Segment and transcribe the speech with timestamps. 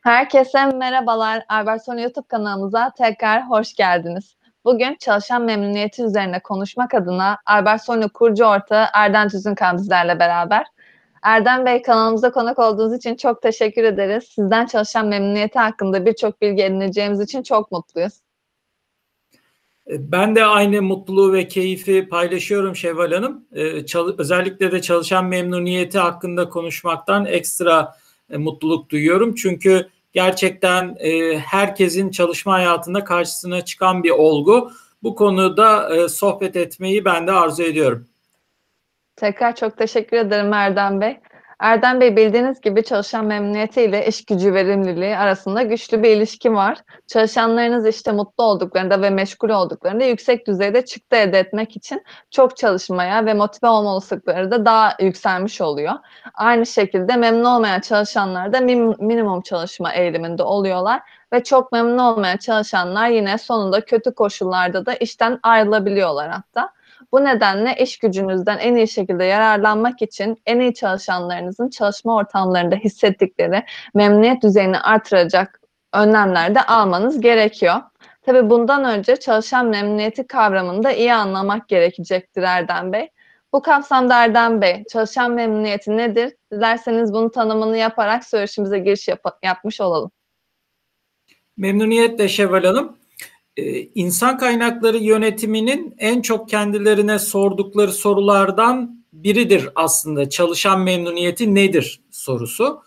[0.00, 1.44] Herkese merhabalar.
[1.48, 4.36] Alberson YouTube kanalımıza tekrar hoş geldiniz.
[4.64, 10.66] Bugün çalışan memnuniyeti üzerine konuşmak adına Alberson kurucu ortağı Erdem Tüzünkan bizlerle beraber.
[11.22, 14.24] Erdem Bey kanalımıza konuk olduğunuz için çok teşekkür ederiz.
[14.24, 18.12] Sizden çalışan memnuniyeti hakkında birçok bilgi edineceğimiz için çok mutluyuz.
[19.88, 23.44] Ben de aynı mutluluğu ve keyfi paylaşıyorum Şevval Hanım.
[23.52, 23.84] Ee,
[24.18, 27.94] özellikle de çalışan memnuniyeti hakkında konuşmaktan ekstra
[28.30, 29.34] e, mutluluk duyuyorum.
[29.34, 34.72] Çünkü gerçekten e, herkesin çalışma hayatında karşısına çıkan bir olgu.
[35.02, 38.06] Bu konuda e, sohbet etmeyi ben de arzu ediyorum.
[39.16, 41.20] Tekrar çok teşekkür ederim Erdem Bey.
[41.60, 46.78] Erdem Bey bildiğiniz gibi çalışan memnuniyeti ile iş gücü verimliliği arasında güçlü bir ilişki var.
[47.06, 53.26] Çalışanlarınız işte mutlu olduklarında ve meşgul olduklarında yüksek düzeyde çıktı elde etmek için çok çalışmaya
[53.26, 55.92] ve motive olma olasılıkları da daha yükselmiş oluyor.
[56.34, 61.00] Aynı şekilde memnun olmayan çalışanlar da minimum çalışma eğiliminde oluyorlar
[61.32, 66.72] ve çok memnun olmayan çalışanlar yine sonunda kötü koşullarda da işten ayrılabiliyorlar hatta.
[67.12, 73.64] Bu nedenle iş gücünüzden en iyi şekilde yararlanmak için en iyi çalışanlarınızın çalışma ortamlarında hissettikleri
[73.94, 75.60] memnuniyet düzeyini artıracak
[75.94, 77.76] önlemler de almanız gerekiyor.
[78.22, 83.08] Tabii bundan önce çalışan memnuniyeti kavramını da iyi anlamak gerekecektir Erdem Bey.
[83.52, 86.34] Bu kapsamda Erdem Bey, çalışan memnuniyeti nedir?
[86.52, 90.10] Dilerseniz bunu tanımını yaparak söyleşimize giriş yap- yapmış olalım.
[91.56, 92.99] Memnuniyetle Şevval Hanım.
[93.56, 102.82] Ee, insan kaynakları yönetiminin en çok kendilerine sordukları sorulardan biridir aslında çalışan memnuniyeti nedir sorusu.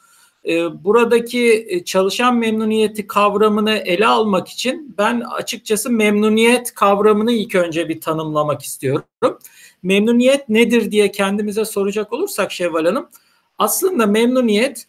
[0.46, 7.90] Ee, buradaki e, çalışan memnuniyeti kavramını ele almak için ben açıkçası memnuniyet kavramını ilk önce
[7.90, 9.40] bir tanımlamak istiyorum.
[9.84, 13.10] Memnuniyet nedir diye kendimize soracak olursak Şevval Hanım,
[13.58, 14.88] aslında memnuniyet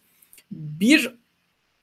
[0.51, 1.15] bir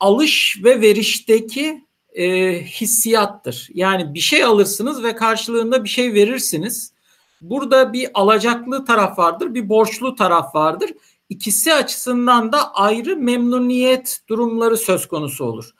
[0.00, 3.68] alış ve verişteki e, hissiyattır.
[3.74, 6.92] Yani bir şey alırsınız ve karşılığında bir şey verirsiniz.
[7.40, 10.90] Burada bir alacaklı taraf vardır, bir borçlu taraf vardır.
[11.28, 15.70] İkisi açısından da ayrı memnuniyet durumları söz konusu olur.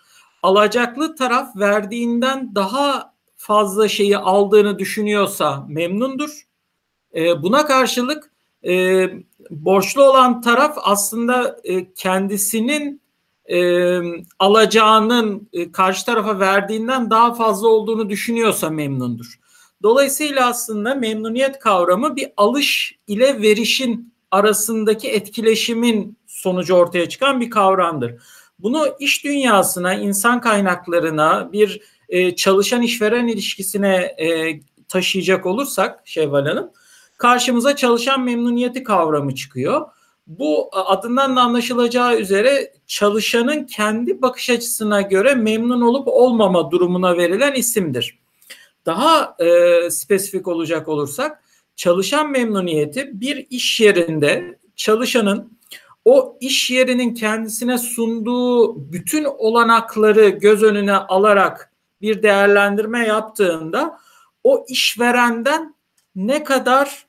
[0.42, 6.46] Alacaklı taraf verdiğinden daha fazla şeyi aldığını düşünüyorsa memnundur.
[7.14, 8.32] E, buna karşılık
[8.64, 9.06] e,
[9.50, 13.01] borçlu olan taraf aslında e, kendisinin
[13.50, 13.98] e,
[14.38, 19.38] alacağının e, karşı tarafa verdiğinden daha fazla olduğunu düşünüyorsa memnundur.
[19.82, 28.14] Dolayısıyla aslında memnuniyet kavramı bir alış ile verişin arasındaki etkileşimin sonucu ortaya çıkan bir kavramdır.
[28.58, 36.70] Bunu iş dünyasına, insan kaynaklarına, bir e, çalışan işveren ilişkisine e, taşıyacak olursak Şevval Hanım,
[37.18, 39.86] karşımıza çalışan memnuniyeti kavramı çıkıyor.
[40.38, 47.52] Bu adından da anlaşılacağı üzere çalışanın kendi bakış açısına göre memnun olup olmama durumuna verilen
[47.52, 48.18] isimdir.
[48.86, 51.42] Daha e, spesifik olacak olursak
[51.76, 55.58] çalışan memnuniyeti bir iş yerinde çalışanın
[56.04, 63.98] o iş yerinin kendisine sunduğu bütün olanakları göz önüne alarak bir değerlendirme yaptığında
[64.44, 65.74] o işverenden
[66.16, 67.06] ne kadar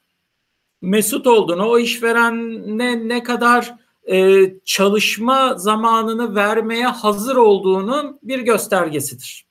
[0.84, 3.76] mesut olduğunu, o işverene ne kadar
[4.12, 9.46] e, çalışma zamanını vermeye hazır olduğunun bir göstergesidir.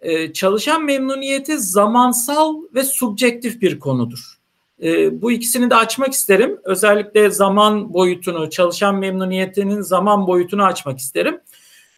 [0.00, 4.38] E, çalışan memnuniyeti zamansal ve subjektif bir konudur.
[4.82, 6.58] E, bu ikisini de açmak isterim.
[6.64, 11.40] Özellikle zaman boyutunu, çalışan memnuniyetinin zaman boyutunu açmak isterim.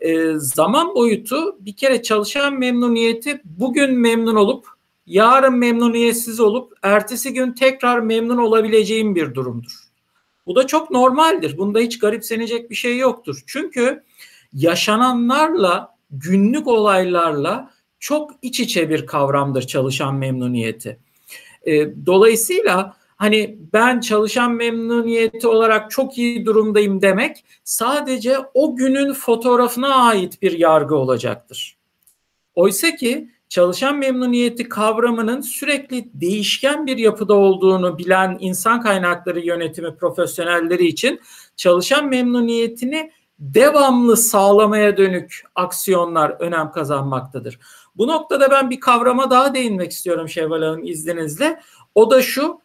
[0.00, 4.77] E, zaman boyutu bir kere çalışan memnuniyeti bugün memnun olup
[5.08, 9.72] yarın memnuniyetsiz olup ertesi gün tekrar memnun olabileceğim bir durumdur.
[10.46, 11.58] Bu da çok normaldir.
[11.58, 13.42] Bunda hiç garipsenecek bir şey yoktur.
[13.46, 14.04] Çünkü
[14.52, 20.98] yaşananlarla, günlük olaylarla çok iç içe bir kavramdır çalışan memnuniyeti.
[21.66, 29.94] E, dolayısıyla hani ben çalışan memnuniyeti olarak çok iyi durumdayım demek sadece o günün fotoğrafına
[29.94, 31.76] ait bir yargı olacaktır.
[32.54, 40.86] Oysa ki çalışan memnuniyeti kavramının sürekli değişken bir yapıda olduğunu bilen insan kaynakları yönetimi profesyonelleri
[40.86, 41.20] için
[41.56, 47.58] çalışan memnuniyetini devamlı sağlamaya dönük aksiyonlar önem kazanmaktadır.
[47.96, 51.60] Bu noktada ben bir kavrama daha değinmek istiyorum Şevval Hanım izninizle.
[51.94, 52.60] O da şu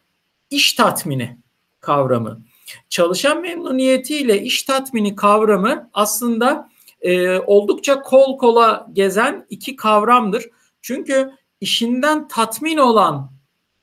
[0.50, 1.38] iş tatmini
[1.80, 2.40] kavramı.
[2.88, 6.68] Çalışan memnuniyetiyle iş tatmini kavramı aslında
[7.00, 10.44] e, oldukça kol kola gezen iki kavramdır.
[10.84, 13.30] Çünkü işinden tatmin olan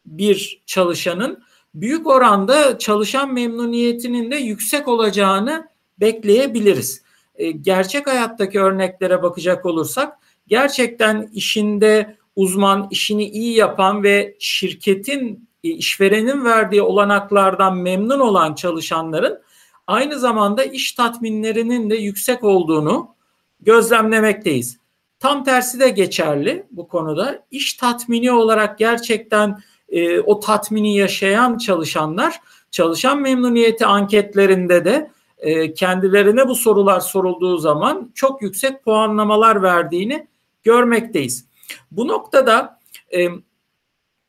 [0.05, 1.43] bir çalışanın
[1.75, 5.67] büyük oranda çalışan memnuniyetinin de yüksek olacağını
[5.99, 7.01] bekleyebiliriz.
[7.35, 10.17] e, gerçek hayattaki örneklere bakacak olursak
[10.47, 19.41] gerçekten işinde uzman, işini iyi yapan ve şirketin e, işverenin verdiği olanaklardan memnun olan çalışanların
[19.87, 23.15] aynı zamanda iş tatminlerinin de yüksek olduğunu
[23.59, 24.80] gözlemlemekteyiz.
[25.21, 27.43] Tam tersi de geçerli bu konuda.
[27.51, 29.59] İş tatmini olarak gerçekten
[29.89, 32.41] e, o tatmini yaşayan çalışanlar
[32.71, 40.27] çalışan memnuniyeti anketlerinde de e, kendilerine bu sorular sorulduğu zaman çok yüksek puanlamalar verdiğini
[40.63, 41.45] görmekteyiz.
[41.91, 42.79] Bu noktada
[43.11, 43.23] e,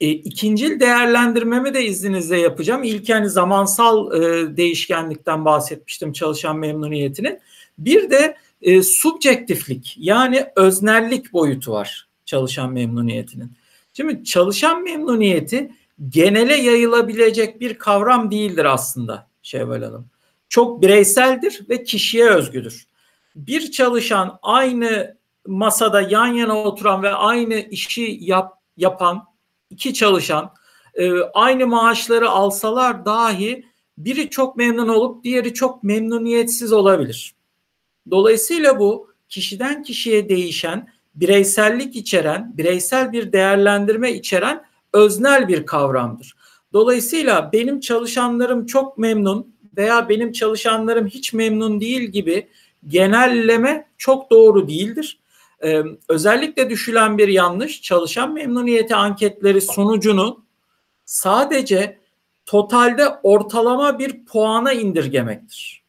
[0.01, 2.85] e, ikincil değerlendirmemi de izninizle yapacağım.
[2.85, 7.39] İlk hani zamansal e, değişkenlikten bahsetmiştim çalışan memnuniyetinin.
[7.79, 13.53] Bir de e, subjektiflik yani öznellik boyutu var çalışan memnuniyetinin.
[13.93, 15.73] Şimdi çalışan memnuniyeti
[16.09, 20.07] genele yayılabilecek bir kavram değildir aslında Şevval Hanım.
[20.49, 22.87] Çok bireyseldir ve kişiye özgüdür.
[23.37, 25.17] Bir çalışan aynı
[25.47, 29.25] masada yan yana oturan ve aynı işi yap, yapan
[29.71, 30.55] iki çalışan
[30.95, 33.67] e, aynı maaşları alsalar dahi
[33.99, 37.35] biri çok memnun olup diğeri çok memnuniyetsiz olabilir.
[38.11, 46.35] Dolayısıyla bu kişiden kişiye değişen, bireysellik içeren, bireysel bir değerlendirme içeren öznel bir kavramdır.
[46.73, 52.49] Dolayısıyla benim çalışanlarım çok memnun veya benim çalışanlarım hiç memnun değil gibi
[52.87, 55.19] genelleme çok doğru değildir.
[55.65, 60.45] Ee, özellikle düşülen bir yanlış çalışan memnuniyeti anketleri sonucunu
[61.05, 61.99] sadece
[62.47, 65.82] totalde ortalama bir puana indirgemektir.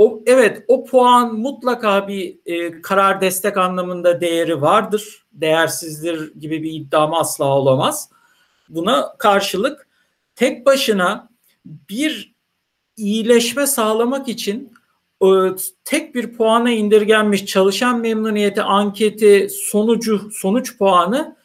[0.00, 5.26] O evet o puan mutlaka bir e, karar destek anlamında değeri vardır.
[5.32, 8.10] Değersizdir gibi bir iddiam asla olamaz.
[8.68, 9.88] Buna karşılık
[10.34, 11.28] tek başına
[11.64, 12.34] bir
[12.96, 14.72] iyileşme sağlamak için
[15.22, 15.28] e,
[15.84, 21.36] tek bir puana indirgenmiş çalışan memnuniyeti anketi sonucu sonuç puanı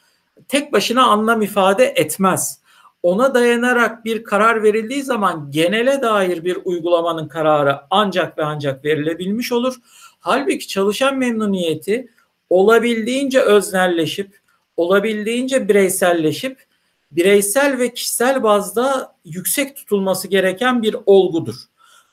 [0.48, 2.60] tek başına anlam ifade etmez.
[3.06, 9.52] Ona dayanarak bir karar verildiği zaman genele dair bir uygulamanın kararı ancak ve ancak verilebilmiş
[9.52, 9.74] olur.
[10.20, 12.08] Halbuki çalışan memnuniyeti
[12.50, 14.38] olabildiğince öznelleşip,
[14.76, 16.66] olabildiğince bireyselleşip,
[17.10, 21.56] bireysel ve kişisel bazda yüksek tutulması gereken bir olgudur.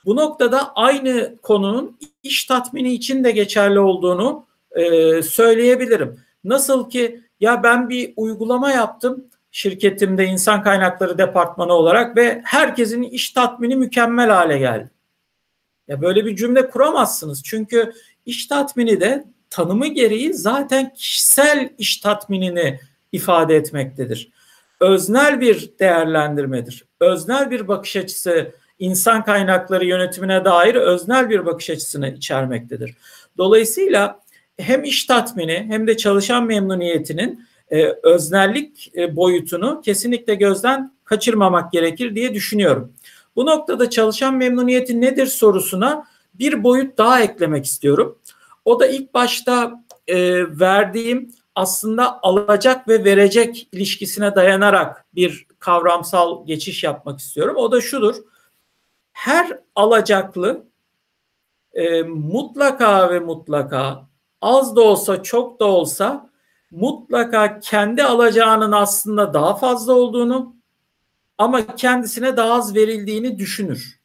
[0.05, 6.19] Bu noktada aynı konunun iş tatmini için de geçerli olduğunu e, söyleyebilirim.
[6.43, 13.31] Nasıl ki ya ben bir uygulama yaptım şirketimde insan kaynakları departmanı olarak ve herkesin iş
[13.31, 14.89] tatmini mükemmel hale geldi.
[15.87, 17.43] Ya böyle bir cümle kuramazsınız.
[17.43, 17.93] Çünkü
[18.25, 22.79] iş tatmini de tanımı gereği zaten kişisel iş tatminini
[23.11, 24.31] ifade etmektedir.
[24.79, 26.85] Öznel bir değerlendirmedir.
[26.99, 32.97] Öznel bir bakış açısı insan kaynakları yönetimine dair öznel bir bakış açısını içermektedir.
[33.37, 34.19] Dolayısıyla
[34.57, 42.15] hem iş tatmini hem de çalışan memnuniyetinin e, öznellik e, boyutunu kesinlikle gözden kaçırmamak gerekir
[42.15, 42.93] diye düşünüyorum.
[43.35, 48.19] Bu noktada çalışan memnuniyeti nedir sorusuna bir boyut daha eklemek istiyorum.
[48.65, 50.17] O da ilk başta e,
[50.59, 57.55] verdiğim aslında alacak ve verecek ilişkisine dayanarak bir kavramsal geçiş yapmak istiyorum.
[57.57, 58.15] O da şudur
[59.13, 60.65] her alacaklı
[61.73, 64.07] e, mutlaka ve mutlaka
[64.41, 66.29] az da olsa çok da olsa
[66.73, 70.55] mutlaka kendi alacağının aslında daha fazla olduğunu
[71.37, 73.99] ama kendisine daha az verildiğini düşünür.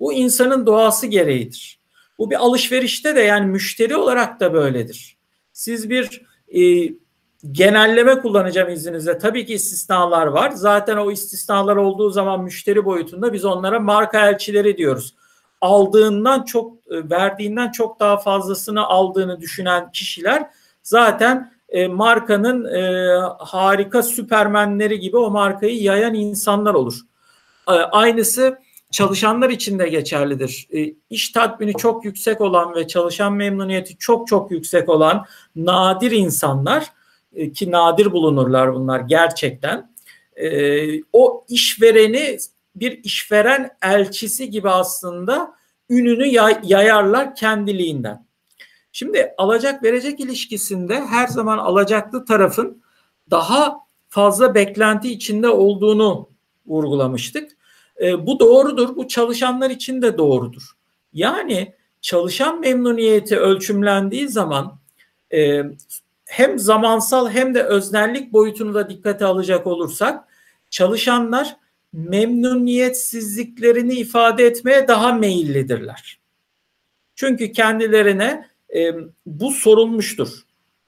[0.00, 1.80] Bu insanın doğası gereğidir.
[2.18, 5.18] Bu bir alışverişte de yani müşteri olarak da böyledir.
[5.52, 6.92] Siz bir e,
[7.52, 9.18] genelleme kullanacağım izninizle.
[9.18, 10.50] Tabii ki istisnalar var.
[10.50, 15.14] Zaten o istisnalar olduğu zaman müşteri boyutunda biz onlara marka elçileri diyoruz.
[15.60, 20.50] Aldığından çok, e, verdiğinden çok daha fazlasını aldığını düşünen kişiler
[20.82, 27.00] zaten e, markanın e, harika süpermenleri gibi o markayı yayan insanlar olur.
[27.68, 28.58] E, aynısı
[28.90, 30.68] çalışanlar için de geçerlidir.
[30.74, 36.86] E, iş tatmini çok yüksek olan ve çalışan memnuniyeti çok çok yüksek olan nadir insanlar
[37.32, 39.90] e, ki nadir bulunurlar bunlar gerçekten.
[40.36, 42.38] E, o işvereni
[42.76, 45.54] bir işveren elçisi gibi aslında
[45.90, 46.26] ününü
[46.62, 48.29] yayarlar kendiliğinden.
[48.92, 52.82] Şimdi alacak verecek ilişkisinde her zaman alacaklı tarafın
[53.30, 53.76] daha
[54.08, 56.28] fazla beklenti içinde olduğunu
[56.66, 57.56] vurgulamıştık.
[58.00, 58.96] E, bu doğrudur.
[58.96, 60.62] Bu çalışanlar için de doğrudur.
[61.12, 64.78] Yani çalışan memnuniyeti ölçümlendiği zaman
[65.32, 65.62] e,
[66.24, 70.24] hem zamansal hem de öznellik boyutunu da dikkate alacak olursak
[70.70, 71.56] çalışanlar
[71.92, 76.20] memnuniyetsizliklerini ifade etmeye daha meyillidirler.
[77.14, 78.94] Çünkü kendilerine e,
[79.26, 80.28] bu sorulmuştur.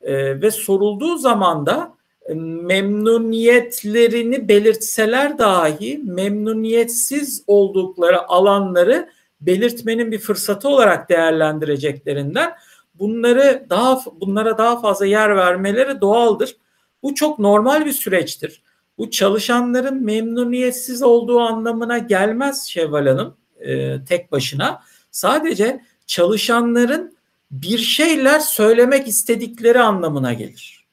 [0.00, 1.94] E, ve sorulduğu zaman da
[2.26, 9.08] e, memnuniyetlerini belirtseler dahi memnuniyetsiz oldukları alanları
[9.40, 12.52] belirtmenin bir fırsatı olarak değerlendireceklerinden
[12.94, 16.56] bunları daha bunlara daha fazla yer vermeleri doğaldır.
[17.02, 18.62] Bu çok normal bir süreçtir.
[18.98, 24.82] Bu çalışanların memnuniyetsiz olduğu anlamına gelmez Şevval Hanım e, tek başına.
[25.10, 27.16] Sadece çalışanların
[27.52, 30.86] bir şeyler söylemek istedikleri anlamına gelir.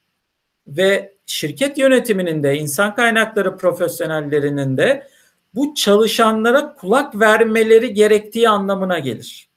[0.66, 5.06] Ve şirket yönetiminin de insan kaynakları profesyonellerinin de
[5.54, 9.50] bu çalışanlara kulak vermeleri gerektiği anlamına gelir.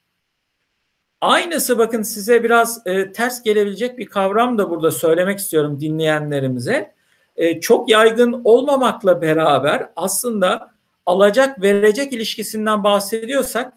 [1.22, 6.94] Aynısı bakın size biraz e, ters gelebilecek bir kavram da burada söylemek istiyorum dinleyenlerimize.
[7.36, 10.74] E, çok yaygın olmamakla beraber aslında
[11.06, 13.74] alacak verecek ilişkisinden bahsediyorsak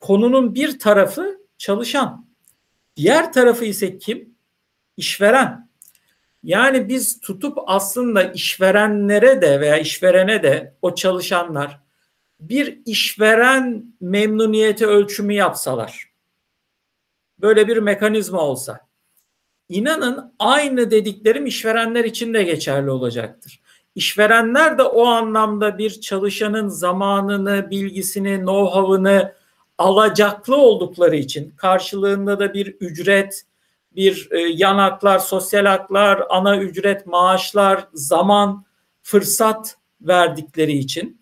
[0.00, 2.31] konunun bir tarafı çalışan.
[2.96, 4.34] Diğer tarafı ise kim?
[4.96, 5.68] İşveren.
[6.42, 11.80] Yani biz tutup aslında işverenlere de veya işverene de o çalışanlar
[12.40, 16.12] bir işveren memnuniyeti ölçümü yapsalar.
[17.38, 18.80] Böyle bir mekanizma olsa.
[19.68, 23.60] İnanın aynı dediklerim işverenler için de geçerli olacaktır.
[23.94, 29.32] İşverenler de o anlamda bir çalışanın zamanını, bilgisini, know-how'ını
[29.78, 33.42] alacaklı oldukları için karşılığında da bir ücret,
[33.96, 38.64] bir e, yan haklar, sosyal haklar, ana ücret, maaşlar, zaman,
[39.02, 41.20] fırsat verdikleri için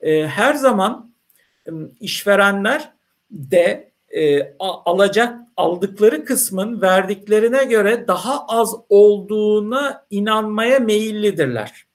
[0.00, 1.12] e, her zaman
[1.66, 2.92] e, işverenler
[3.30, 11.87] de e, alacak aldıkları kısmın verdiklerine göre daha az olduğuna inanmaya meyillidirler.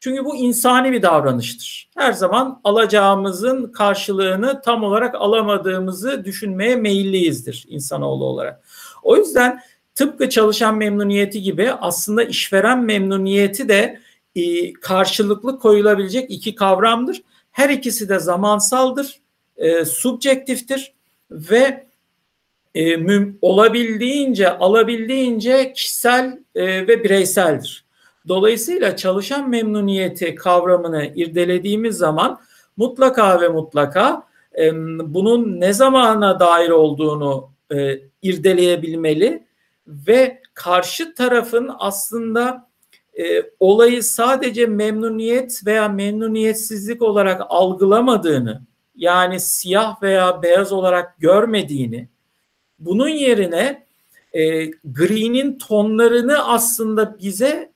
[0.00, 1.90] Çünkü bu insani bir davranıştır.
[1.96, 8.64] Her zaman alacağımızın karşılığını tam olarak alamadığımızı düşünmeye meyilliyizdir insanoğlu olarak.
[9.02, 9.60] O yüzden
[9.94, 14.00] tıpkı çalışan memnuniyeti gibi aslında işveren memnuniyeti de
[14.36, 17.22] e, karşılıklı koyulabilecek iki kavramdır.
[17.50, 19.20] Her ikisi de zamansaldır,
[19.56, 20.92] e, subjektiftir
[21.30, 21.86] ve
[22.74, 27.89] e, müm, olabildiğince, alabildiğince kişisel e, ve bireyseldir.
[28.28, 32.40] Dolayısıyla çalışan memnuniyeti kavramını irdelediğimiz zaman
[32.76, 34.22] mutlaka ve mutlaka
[34.58, 34.74] e,
[35.14, 39.46] bunun ne zamana dair olduğunu e, irdeleyebilmeli
[39.86, 42.68] ve karşı tarafın aslında
[43.18, 48.62] e, olayı sadece memnuniyet veya memnuniyetsizlik olarak algılamadığını
[48.96, 52.08] yani siyah veya beyaz olarak görmediğini
[52.78, 53.86] bunun yerine
[54.32, 57.69] e, gri'nin tonlarını aslında bize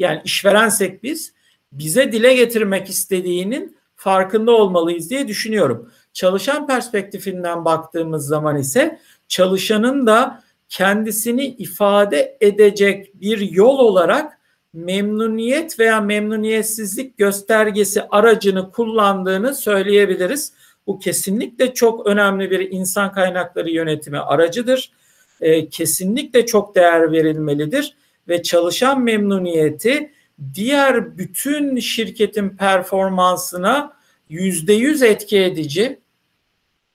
[0.00, 1.32] yani işverensek biz
[1.72, 5.90] bize dile getirmek istediğinin farkında olmalıyız diye düşünüyorum.
[6.12, 14.38] Çalışan perspektifinden baktığımız zaman ise çalışanın da kendisini ifade edecek bir yol olarak
[14.72, 20.52] memnuniyet veya memnuniyetsizlik göstergesi aracını kullandığını söyleyebiliriz.
[20.86, 24.92] Bu kesinlikle çok önemli bir insan kaynakları yönetimi aracıdır.
[25.40, 27.96] E, kesinlikle çok değer verilmelidir
[28.28, 30.12] ve çalışan memnuniyeti
[30.54, 33.92] diğer bütün şirketin performansına
[34.28, 36.00] yüzde yüz etki edici,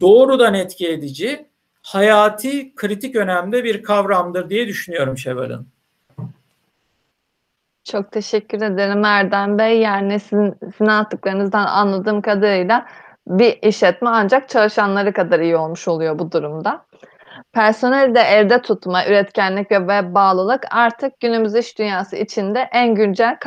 [0.02, 1.46] doğrudan etki edici,
[1.82, 5.60] hayati, kritik önemde bir kavramdır diye düşünüyorum Şevval.
[7.84, 9.80] Çok teşekkür ederim Erdem Bey.
[9.80, 12.86] Yani sizin, sizin anlattıklarınızdan anladığım kadarıyla
[13.28, 16.86] bir işletme ancak çalışanları kadar iyi olmuş oluyor bu durumda.
[17.54, 23.38] Personeli de evde tutma, üretkenlik ve bağlılık artık günümüz iş dünyası içinde en güncel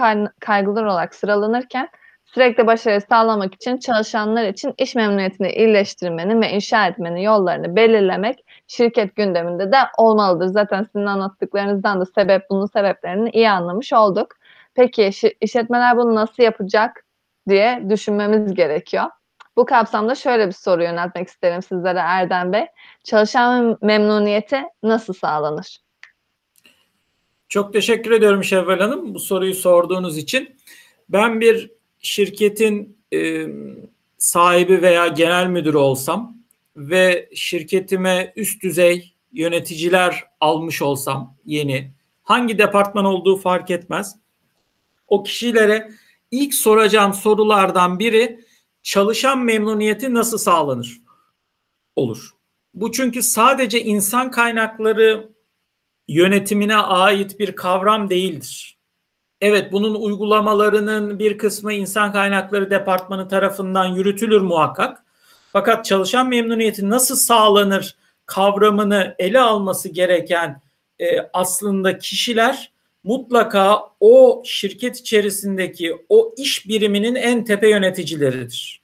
[0.40, 1.88] kaygılar olarak sıralanırken
[2.24, 9.16] sürekli başarı sağlamak için çalışanlar için iş memnuniyetini iyileştirmenin ve inşa etmenin yollarını belirlemek şirket
[9.16, 10.46] gündeminde de olmalıdır.
[10.46, 14.28] Zaten sizin anlattıklarınızdan da sebep bunun sebeplerini iyi anlamış olduk.
[14.74, 17.04] Peki işletmeler bunu nasıl yapacak
[17.48, 19.04] diye düşünmemiz gerekiyor.
[19.58, 22.66] Bu kapsamda şöyle bir soru yöneltmek isterim sizlere Erdem Bey.
[23.04, 25.78] Çalışan memnuniyeti nasıl sağlanır?
[27.48, 30.56] Çok teşekkür ediyorum Şevval Hanım bu soruyu sorduğunuz için.
[31.08, 33.46] Ben bir şirketin e,
[34.18, 36.36] sahibi veya genel müdürü olsam
[36.76, 44.16] ve şirketime üst düzey yöneticiler almış olsam yeni hangi departman olduğu fark etmez.
[45.08, 45.90] O kişilere
[46.30, 48.47] ilk soracağım sorulardan biri
[48.88, 51.00] çalışan memnuniyeti nasıl sağlanır?
[51.96, 52.30] Olur.
[52.74, 55.28] Bu çünkü sadece insan kaynakları
[56.08, 58.78] yönetimine ait bir kavram değildir.
[59.40, 65.04] Evet bunun uygulamalarının bir kısmı insan kaynakları departmanı tarafından yürütülür muhakkak.
[65.52, 70.62] Fakat çalışan memnuniyeti nasıl sağlanır kavramını ele alması gereken
[70.98, 72.72] e, aslında kişiler
[73.04, 78.77] mutlaka o şirket içerisindeki o iş biriminin en tepe yöneticileridir.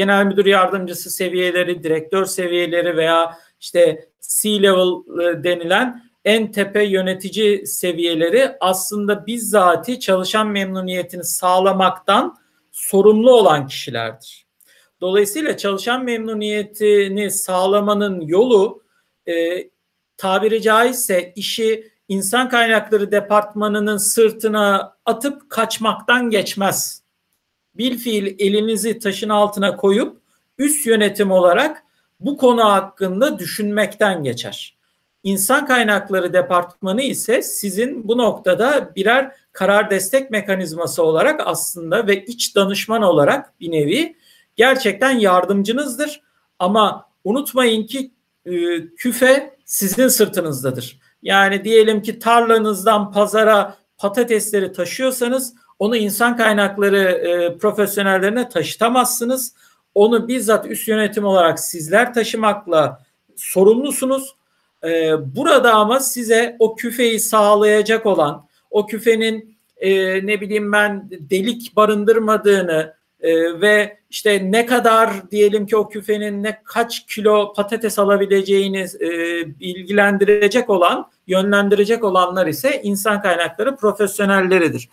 [0.00, 8.56] Genel müdür yardımcısı seviyeleri, direktör seviyeleri veya işte C-level e, denilen en tepe yönetici seviyeleri
[8.60, 12.38] aslında bizzati çalışan memnuniyetini sağlamaktan
[12.72, 14.46] sorumlu olan kişilerdir.
[15.00, 18.82] Dolayısıyla çalışan memnuniyetini sağlamanın yolu
[19.28, 19.64] e,
[20.16, 27.02] tabiri caizse işi insan kaynakları departmanının sırtına atıp kaçmaktan geçmez.
[27.74, 30.16] Bil fiil elinizi taşın altına koyup
[30.58, 31.82] üst yönetim olarak
[32.20, 34.76] bu konu hakkında düşünmekten geçer.
[35.22, 42.56] İnsan kaynakları departmanı ise sizin bu noktada birer karar destek mekanizması olarak aslında ve iç
[42.56, 44.16] danışman olarak bir nevi
[44.56, 46.20] gerçekten yardımcınızdır.
[46.58, 48.10] Ama unutmayın ki
[48.46, 51.00] e, küfe sizin sırtınızdadır.
[51.22, 59.54] Yani diyelim ki tarlanızdan pazara patatesleri taşıyorsanız onu insan kaynakları e, profesyonellerine taşıtamazsınız.
[59.94, 63.00] Onu bizzat üst yönetim olarak sizler taşımakla
[63.36, 64.34] sorumlusunuz.
[64.84, 69.90] E, burada ama size o küfeyi sağlayacak olan, o küfenin e,
[70.26, 76.60] ne bileyim ben delik barındırmadığını e, ve işte ne kadar diyelim ki o küfenin ne
[76.64, 79.10] kaç kilo patates alabileceğini e,
[79.60, 84.88] bilgilendirecek olan, yönlendirecek olanlar ise insan kaynakları profesyonelleridir.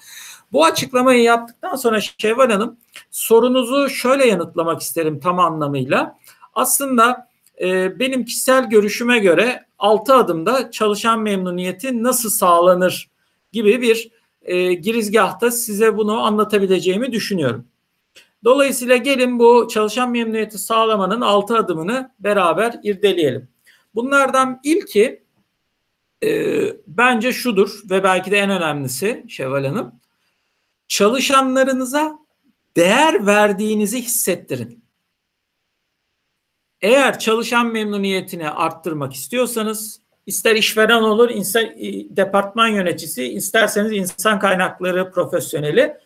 [0.52, 2.78] Bu açıklamayı yaptıktan sonra Şevval Hanım
[3.12, 6.18] sorunuzu şöyle yanıtlamak isterim tam anlamıyla.
[6.54, 7.28] Aslında
[7.62, 13.10] e, benim kişisel görüşüme göre 6 adımda çalışan memnuniyeti nasıl sağlanır
[13.52, 14.12] gibi bir
[14.42, 17.68] e, girizgahta size bunu anlatabileceğimi düşünüyorum.
[18.44, 23.48] Dolayısıyla gelin bu çalışan memnuniyeti sağlamanın 6 adımını beraber irdeleyelim.
[23.96, 25.24] Bunlardan ilki
[26.24, 29.92] e, bence şudur ve belki de en önemlisi Şevval Hanım.
[30.88, 32.20] Çalışanlarınıza
[32.76, 34.84] değer verdiğinizi hissettirin.
[36.82, 45.12] Eğer çalışan memnuniyetini arttırmak istiyorsanız ister işveren olur, ister e, departman yöneticisi, isterseniz insan kaynakları
[45.12, 45.98] profesyoneli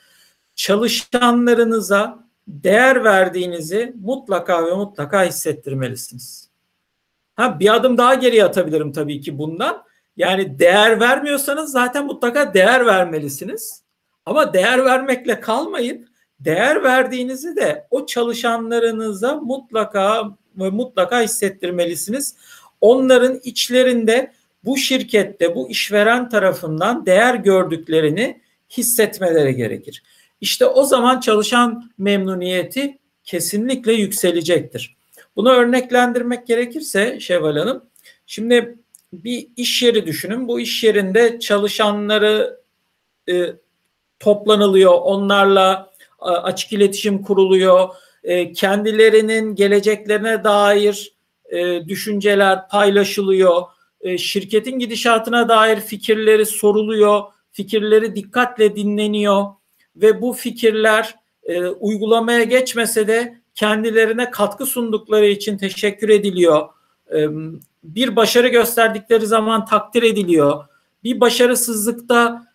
[0.55, 6.49] çalışanlarınıza değer verdiğinizi mutlaka ve mutlaka hissettirmelisiniz.
[7.35, 9.83] Ha bir adım daha geriye atabilirim tabii ki bundan.
[10.17, 13.80] Yani değer vermiyorsanız zaten mutlaka değer vermelisiniz.
[14.25, 16.07] Ama değer vermekle kalmayın.
[16.39, 22.35] Değer verdiğinizi de o çalışanlarınıza mutlaka ve mutlaka hissettirmelisiniz.
[22.81, 24.31] Onların içlerinde
[24.63, 30.03] bu şirkette, bu işveren tarafından değer gördüklerini hissetmeleri gerekir.
[30.41, 34.95] İşte o zaman çalışan memnuniyeti kesinlikle yükselecektir.
[35.35, 37.85] Bunu örneklendirmek gerekirse Şevval Hanım,
[38.25, 38.77] şimdi
[39.13, 40.47] bir iş yeri düşünün.
[40.47, 42.61] Bu iş yerinde çalışanları
[43.29, 43.45] e,
[44.21, 47.89] toplanılıyor, onlarla e, açık iletişim kuruluyor,
[48.23, 51.13] e, kendilerinin geleceklerine dair
[51.49, 53.61] e, düşünceler paylaşılıyor,
[54.17, 59.45] şirketin gidişatına dair fikirleri soruluyor, fikirleri dikkatle dinleniyor
[59.95, 61.15] ve bu fikirler
[61.79, 66.69] uygulamaya geçmese de kendilerine katkı sundukları için teşekkür ediliyor.
[67.83, 70.65] Bir başarı gösterdikleri zaman takdir ediliyor.
[71.03, 72.47] Bir başarısızlıkta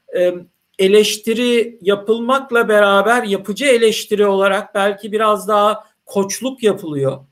[0.78, 7.24] eleştiri yapılmakla beraber yapıcı eleştiri olarak belki biraz daha koçluk yapılıyor.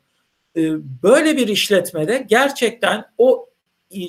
[0.57, 0.62] E,
[1.02, 3.48] böyle bir işletmede gerçekten o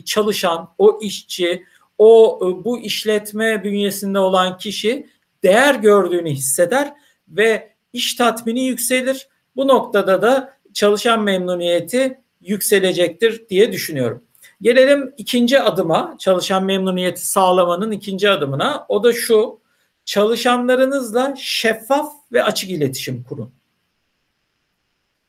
[0.06, 1.64] çalışan, o işçi,
[1.98, 5.08] o e, bu işletme bünyesinde olan kişi
[5.44, 6.94] değer gördüğünü hisseder
[7.28, 9.28] ve iş tatmini yükselir.
[9.56, 14.24] Bu noktada da çalışan memnuniyeti yükselecektir diye düşünüyorum.
[14.66, 18.86] Gelelim ikinci adıma, çalışan memnuniyeti sağlamanın ikinci adımına.
[18.90, 19.60] O da şu,
[20.06, 23.54] çalışanlarınızla şeffaf ve açık iletişim kurun.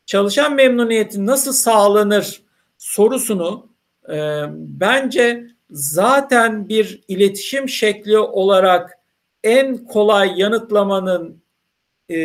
[0.07, 2.43] Çalışan memnuniyeti nasıl sağlanır
[2.79, 3.69] sorusunu
[4.09, 8.99] e, bence zaten bir iletişim şekli olarak
[9.45, 11.43] en kolay yanıtlamanın
[12.09, 12.19] e,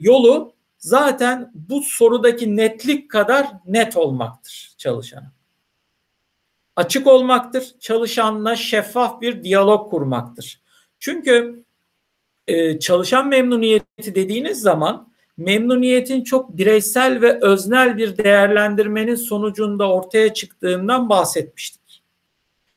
[0.00, 5.39] yolu zaten bu sorudaki netlik kadar net olmaktır çalışana.
[6.80, 10.60] Açık olmaktır, çalışanla şeffaf bir diyalog kurmaktır.
[10.98, 11.64] Çünkü
[12.48, 21.08] e, çalışan memnuniyeti dediğiniz zaman memnuniyetin çok bireysel ve öznel bir değerlendirmenin sonucunda ortaya çıktığından
[21.08, 22.02] bahsetmiştik.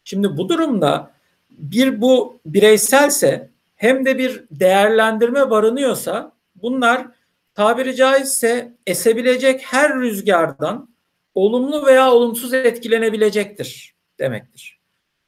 [0.03, 1.11] Şimdi bu durumda
[1.49, 7.07] bir bu bireyselse hem de bir değerlendirme barınıyorsa bunlar
[7.55, 10.89] tabiri caizse esebilecek her rüzgardan
[11.35, 14.79] olumlu veya olumsuz etkilenebilecektir demektir.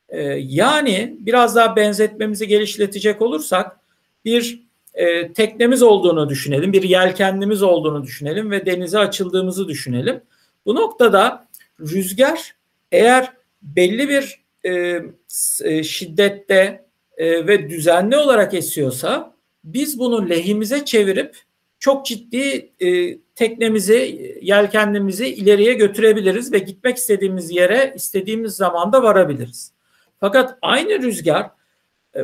[0.10, 3.80] Ee, yani biraz daha benzetmemizi geliştirecek olursak
[4.26, 10.22] bir e, teknemiz olduğunu düşünelim, bir yelkenlimiz olduğunu düşünelim ve denize açıldığımızı düşünelim.
[10.66, 11.48] Bu noktada
[11.80, 12.56] rüzgar
[12.92, 15.02] eğer belli bir e,
[15.64, 16.86] e, şiddette
[17.18, 21.38] e, ve düzenli olarak esiyorsa biz bunu lehimize çevirip
[21.80, 22.72] çok ciddi
[23.36, 29.72] teknemizi, yelkenlimizi ileriye götürebiliriz ve gitmek istediğimiz yere istediğimiz zamanda varabiliriz.
[30.20, 31.50] Fakat aynı rüzgar
[32.16, 32.20] e,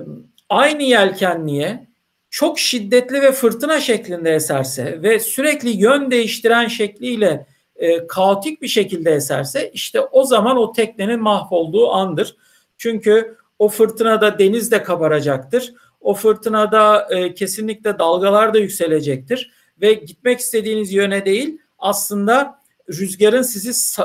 [0.49, 1.87] aynı yelkenliğe
[2.29, 7.45] çok şiddetli ve fırtına şeklinde eserse ve sürekli yön değiştiren şekliyle
[7.75, 12.35] e, kaotik bir şekilde eserse işte o zaman o teknenin mahvolduğu andır.
[12.77, 15.73] Çünkü o fırtınada deniz de kabaracaktır.
[16.01, 23.97] O fırtınada e, kesinlikle dalgalar da yükselecektir ve gitmek istediğiniz yöne değil aslında rüzgarın sizi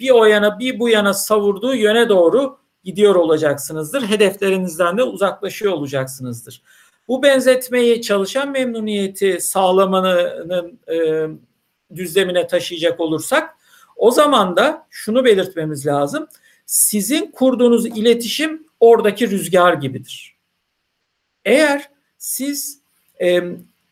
[0.00, 4.02] bir o yana bir bu yana savurduğu yöne doğru gidiyor olacaksınızdır.
[4.02, 6.62] Hedeflerinizden de uzaklaşıyor olacaksınızdır.
[7.08, 11.26] Bu benzetmeyi çalışan memnuniyeti sağlamanın e,
[11.94, 13.56] düzlemine taşıyacak olursak
[13.96, 16.28] o zaman da şunu belirtmemiz lazım.
[16.66, 20.36] Sizin kurduğunuz iletişim oradaki rüzgar gibidir.
[21.44, 22.80] Eğer siz
[23.22, 23.42] e,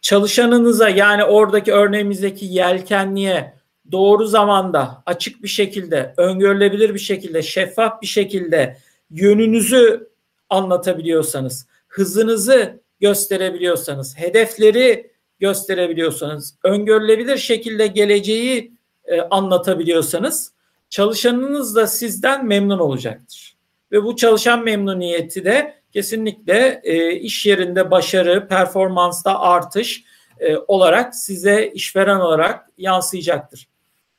[0.00, 3.54] çalışanınıza yani oradaki örneğimizdeki yelkenliğe
[3.92, 8.76] doğru zamanda açık bir şekilde, öngörülebilir bir şekilde, şeffaf bir şekilde
[9.10, 10.10] yönünüzü
[10.50, 15.10] anlatabiliyorsanız, hızınızı gösterebiliyorsanız, hedefleri
[15.40, 18.72] gösterebiliyorsanız, öngörülebilir şekilde geleceği
[19.04, 20.52] e, anlatabiliyorsanız
[20.90, 23.56] çalışanınız da sizden memnun olacaktır.
[23.92, 30.05] Ve bu çalışan memnuniyeti de kesinlikle e, iş yerinde başarı, performansta artış
[30.38, 33.68] e, olarak size işveren olarak yansıyacaktır.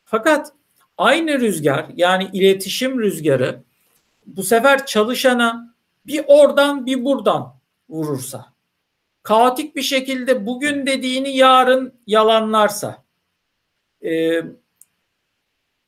[0.05, 0.53] Fakat
[0.97, 3.63] aynı rüzgar yani iletişim rüzgarı
[4.25, 7.55] bu sefer çalışana bir oradan bir buradan
[7.89, 8.45] vurursa
[9.23, 13.03] kaotik bir şekilde bugün dediğini yarın yalanlarsa
[14.03, 14.41] e,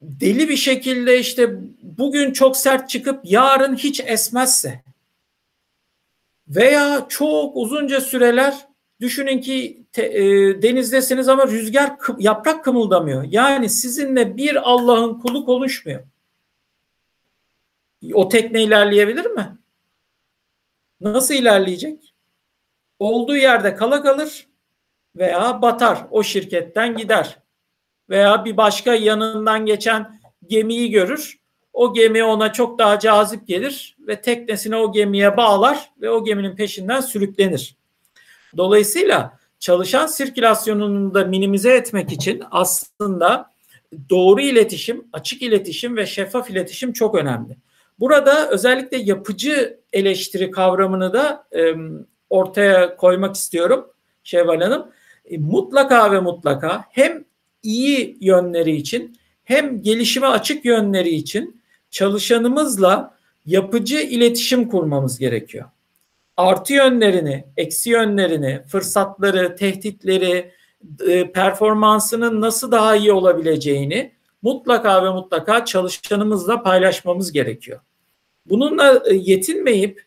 [0.01, 4.83] deli bir şekilde işte bugün çok sert çıkıp yarın hiç esmezse
[6.47, 8.67] veya çok uzunca süreler
[8.99, 10.23] düşünün ki te, e,
[10.61, 13.23] denizdesiniz ama rüzgar yaprak kımıldamıyor.
[13.23, 16.03] Yani sizinle bir Allah'ın kulu konuşmuyor.
[18.13, 19.57] O tekne ilerleyebilir mi?
[21.01, 22.13] Nasıl ilerleyecek?
[22.99, 24.47] Olduğu yerde kala kalır
[25.15, 26.07] veya batar.
[26.11, 27.39] O şirketten gider.
[28.09, 31.42] Veya bir başka yanından geçen gemiyi görür.
[31.73, 36.55] O gemi ona çok daha cazip gelir ve teknesini o gemiye bağlar ve o geminin
[36.55, 37.75] peşinden sürüklenir.
[38.57, 43.53] Dolayısıyla çalışan sirkülasyonunu da minimize etmek için aslında
[44.09, 47.57] doğru iletişim, açık iletişim ve şeffaf iletişim çok önemli.
[47.99, 51.73] Burada özellikle yapıcı eleştiri kavramını da e,
[52.29, 53.87] ortaya koymak istiyorum
[54.23, 54.87] Şevval Hanım.
[55.25, 57.25] E, mutlaka ve mutlaka hem
[57.63, 61.61] iyi yönleri için hem gelişime açık yönleri için
[61.93, 65.65] çalışanımızla yapıcı iletişim kurmamız gerekiyor.
[66.37, 70.51] Artı yönlerini, eksi yönlerini, fırsatları, tehditleri,
[71.07, 77.79] e, performansının nasıl daha iyi olabileceğini mutlaka ve mutlaka çalışanımızla paylaşmamız gerekiyor.
[78.45, 80.05] Bununla e, yetinmeyip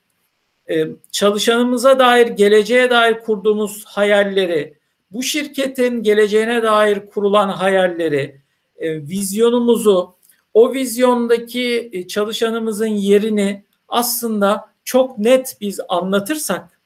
[0.70, 4.74] e, çalışanımıza dair, geleceğe dair kurduğumuz hayalleri,
[5.10, 8.40] bu şirketin geleceğine dair kurulan hayalleri,
[8.80, 10.15] vizyonumuzu,
[10.56, 16.80] o vizyondaki çalışanımızın yerini aslında çok net biz anlatırsak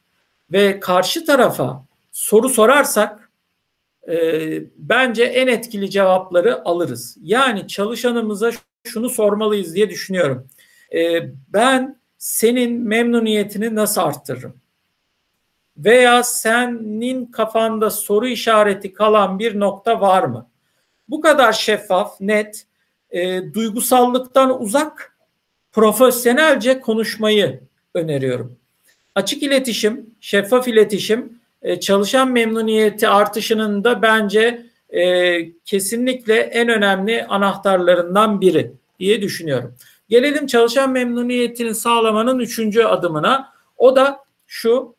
[0.52, 3.30] ve karşı tarafa soru sorarsak
[4.09, 4.14] e,
[4.76, 7.16] bence en etkili cevapları alırız.
[7.22, 8.50] Yani çalışanımıza
[8.85, 10.48] şunu sormalıyız diye düşünüyorum.
[10.94, 14.56] E, ben senin memnuniyetini nasıl arttırırım?
[15.76, 20.50] Veya senin kafanda soru işareti kalan bir nokta var mı?
[21.09, 22.66] Bu kadar şeffaf, net,
[23.10, 25.16] e, duygusallıktan uzak,
[25.72, 27.60] profesyonelce konuşmayı
[27.94, 28.56] öneriyorum.
[29.14, 38.40] Açık iletişim, şeffaf iletişim, e, çalışan memnuniyeti artışının da bence e, kesinlikle en önemli anahtarlarından
[38.40, 39.74] biri diye düşünüyorum.
[40.08, 43.52] Gelelim çalışan memnuniyetini sağlamanın üçüncü adımına.
[43.78, 44.94] O da şu,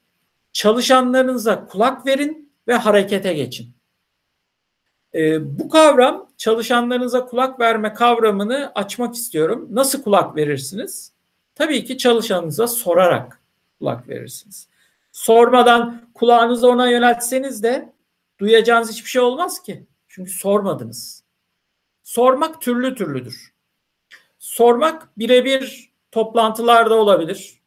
[0.54, 3.69] çalışanlarınıza kulak verin ve harekete geçin.
[5.15, 9.67] E, bu kavram çalışanlarınıza kulak verme kavramını açmak istiyorum.
[9.71, 11.12] Nasıl kulak verirsiniz?
[11.56, 13.41] Tabii ki çalışanınıza sorarak
[13.80, 14.67] kulak verirsiniz.
[15.12, 17.93] Sormadan kulağınızı ona yöneltseniz de
[18.39, 19.86] duyacağınız hiçbir şey olmaz ki.
[20.08, 21.24] Çünkü sormadınız.
[22.04, 23.54] Sormak türlü türlüdür.
[24.39, 27.62] Sormak birebir toplantılarda olabilir.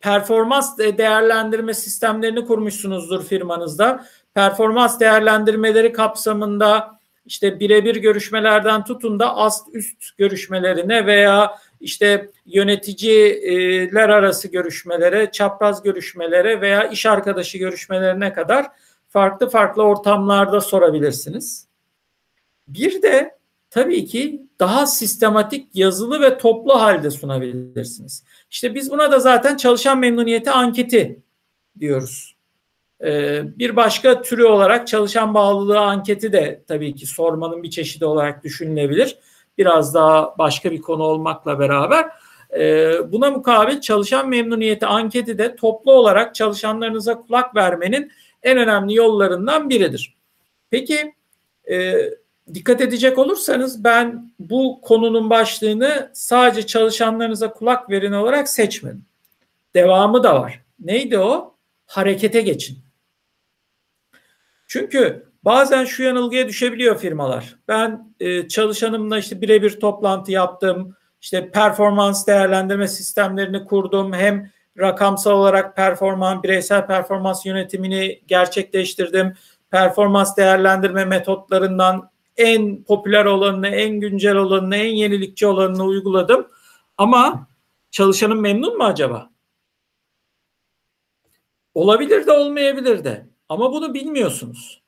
[0.00, 4.06] Performans değerlendirme sistemlerini kurmuşsunuzdur firmanızda.
[4.34, 14.48] Performans değerlendirmeleri kapsamında işte birebir görüşmelerden tutun da ast üst görüşmelerine veya işte yöneticiler arası
[14.48, 18.66] görüşmelere, çapraz görüşmelere veya iş arkadaşı görüşmelerine kadar
[19.08, 21.66] farklı farklı ortamlarda sorabilirsiniz.
[22.68, 23.38] Bir de
[23.70, 28.24] tabii ki daha sistematik yazılı ve toplu halde sunabilirsiniz.
[28.50, 31.20] İşte biz buna da zaten çalışan memnuniyeti anketi
[31.80, 32.39] diyoruz.
[33.04, 38.44] Ee, bir başka türü olarak çalışan bağlılığı anketi de tabii ki sormanın bir çeşidi olarak
[38.44, 39.18] düşünülebilir.
[39.58, 42.08] Biraz daha başka bir konu olmakla beraber.
[42.58, 49.70] Ee, buna mukabil çalışan memnuniyeti anketi de toplu olarak çalışanlarınıza kulak vermenin en önemli yollarından
[49.70, 50.16] biridir.
[50.70, 51.14] Peki
[51.70, 51.96] e,
[52.54, 59.04] dikkat edecek olursanız ben bu konunun başlığını sadece çalışanlarınıza kulak verin olarak seçmedim.
[59.74, 60.62] Devamı da var.
[60.80, 61.54] Neydi o?
[61.86, 62.78] Harekete geçin.
[64.70, 67.56] Çünkü bazen şu yanılgıya düşebiliyor firmalar.
[67.68, 70.96] Ben e, çalışanımla işte birebir toplantı yaptım.
[71.20, 74.12] İşte performans değerlendirme sistemlerini kurdum.
[74.12, 79.34] Hem rakamsal olarak performans, bireysel performans yönetimini gerçekleştirdim.
[79.70, 86.48] Performans değerlendirme metotlarından en popüler olanını, en güncel olanını, en yenilikçi olanını uyguladım.
[86.98, 87.48] Ama
[87.90, 89.30] çalışanım memnun mu acaba?
[91.74, 93.29] Olabilir de olmayabilir de.
[93.50, 94.80] Ama bunu bilmiyorsunuz.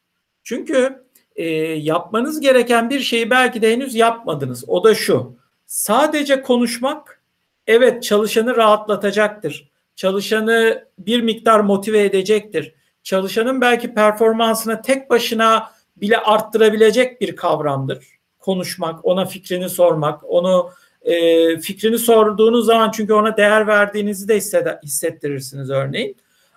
[0.42, 1.04] Çünkü
[1.36, 4.64] e, yapmanız gereken bir şeyi belki de henüz yapmadınız.
[4.68, 5.36] O da şu.
[5.66, 7.22] Sadece konuşmak
[7.66, 9.70] evet çalışanı rahatlatacaktır.
[9.96, 12.74] Çalışanı bir miktar motive edecektir.
[13.02, 18.06] Çalışanın belki performansını tek başına bile arttırabilecek bir kavramdır.
[18.38, 20.70] Konuşmak, ona fikrini sormak, onu
[21.02, 24.36] e, fikrini sorduğunuz zaman çünkü ona değer verdiğinizi de
[24.82, 26.16] hissettirirsiniz örneğin.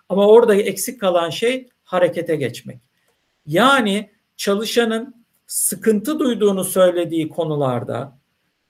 [0.09, 2.79] Ama orada eksik kalan şey harekete geçmek.
[3.45, 8.17] Yani çalışanın sıkıntı duyduğunu söylediği konularda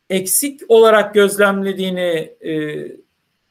[0.10, 2.88] eksik olarak gözlemlediğini e,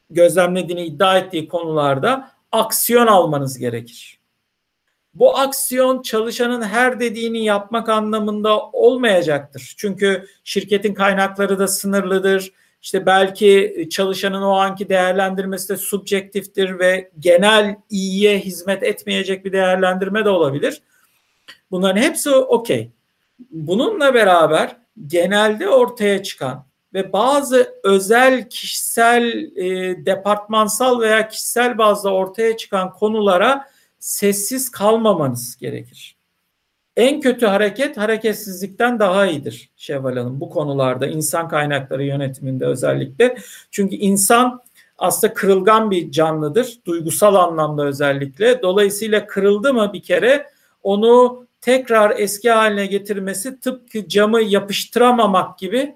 [0.09, 4.19] gözlemlediğini iddia ettiği konularda aksiyon almanız gerekir.
[5.13, 9.73] Bu aksiyon çalışanın her dediğini yapmak anlamında olmayacaktır.
[9.77, 12.51] Çünkü şirketin kaynakları da sınırlıdır.
[12.85, 20.25] İşte belki çalışanın o anki değerlendirmesi de subjektiftir ve genel iyiye hizmet etmeyecek bir değerlendirme
[20.25, 20.81] de olabilir.
[21.71, 22.91] Bunların hepsi okey.
[23.51, 29.23] Bununla beraber genelde ortaya çıkan ve bazı özel kişisel
[29.55, 29.65] e,
[30.05, 33.67] departmansal veya kişisel bazda ortaya çıkan konulara
[33.99, 36.14] sessiz kalmamanız gerekir.
[36.97, 43.37] En kötü hareket hareketsizlikten daha iyidir Şevval Hanım bu konularda insan kaynakları yönetiminde özellikle.
[43.71, 44.61] Çünkü insan
[44.97, 48.61] aslında kırılgan bir canlıdır duygusal anlamda özellikle.
[48.61, 50.47] Dolayısıyla kırıldı mı bir kere
[50.83, 55.95] onu tekrar eski haline getirmesi tıpkı camı yapıştıramamak gibi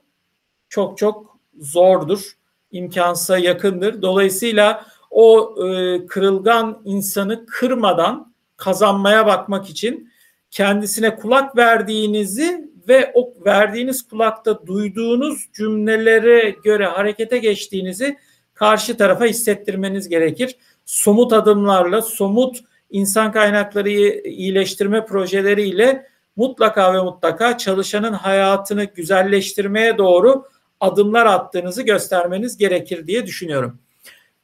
[0.69, 2.38] çok çok zordur.
[2.71, 4.01] imkansa yakındır.
[4.01, 10.12] Dolayısıyla o e, kırılgan insanı kırmadan kazanmaya bakmak için
[10.51, 18.17] kendisine kulak verdiğinizi ve o verdiğiniz kulakta duyduğunuz cümlelere göre harekete geçtiğinizi
[18.53, 20.55] karşı tarafa hissettirmeniz gerekir.
[20.85, 22.59] Somut adımlarla, somut
[22.89, 30.43] insan kaynakları iyileştirme projeleriyle mutlaka ve mutlaka çalışanın hayatını güzelleştirmeye doğru
[30.79, 33.79] adımlar attığınızı göstermeniz gerekir diye düşünüyorum.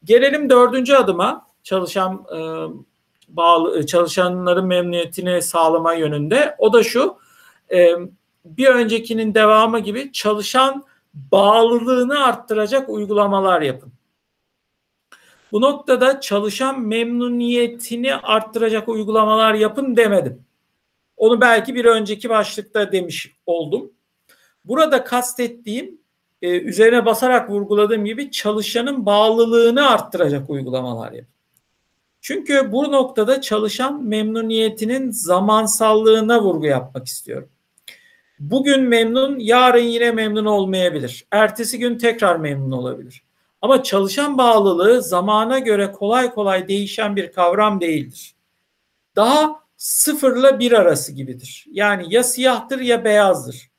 [0.04, 2.38] Gelelim dördüncü adıma çalışan e,
[3.28, 6.56] bağlı çalışanların memnuniyetini sağlama yönünde.
[6.58, 7.18] O da şu
[7.72, 7.92] e,
[8.46, 13.94] bir öncekinin devamı gibi çalışan bağlılığını arttıracak uygulamalar yapın.
[15.52, 20.46] Bu noktada çalışan memnuniyetini arttıracak uygulamalar yapın demedim.
[21.18, 23.92] Onu belki bir önceki başlıkta demiş oldum.
[24.66, 26.02] Burada kastettiğim
[26.42, 31.35] e, üzerine basarak vurguladığım gibi çalışanın bağlılığını arttıracak uygulamalar yapın.
[32.28, 37.50] Çünkü bu noktada çalışan memnuniyetinin zamansallığına vurgu yapmak istiyorum.
[38.40, 41.26] Bugün memnun, yarın yine memnun olmayabilir.
[41.32, 43.24] Ertesi gün tekrar memnun olabilir.
[43.62, 48.36] Ama çalışan bağlılığı zamana göre kolay kolay değişen bir kavram değildir.
[49.16, 51.66] Daha sıfırla bir arası gibidir.
[51.72, 53.72] Yani ya siyahtır ya beyazdır.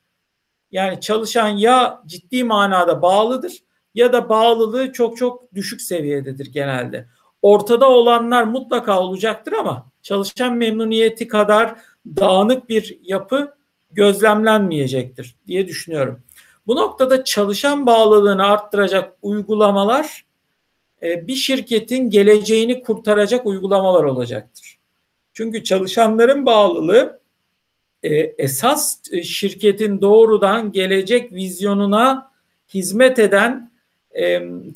[0.71, 3.53] Yani çalışan ya ciddi manada bağlıdır
[3.95, 7.07] ya da bağlılığı çok çok düşük seviyededir genelde.
[7.41, 13.55] Ortada olanlar mutlaka olacaktır ama çalışan memnuniyeti kadar dağınık bir yapı
[13.91, 16.23] gözlemlenmeyecektir diye düşünüyorum.
[16.67, 20.25] Bu noktada çalışan bağlılığını arttıracak uygulamalar
[21.01, 24.79] e, bir şirketin geleceğini kurtaracak uygulamalar olacaktır.
[25.33, 27.19] Çünkü çalışanların bağlılığı
[28.03, 32.31] e, esas e, şirketin doğrudan gelecek vizyonuna
[32.73, 33.71] hizmet eden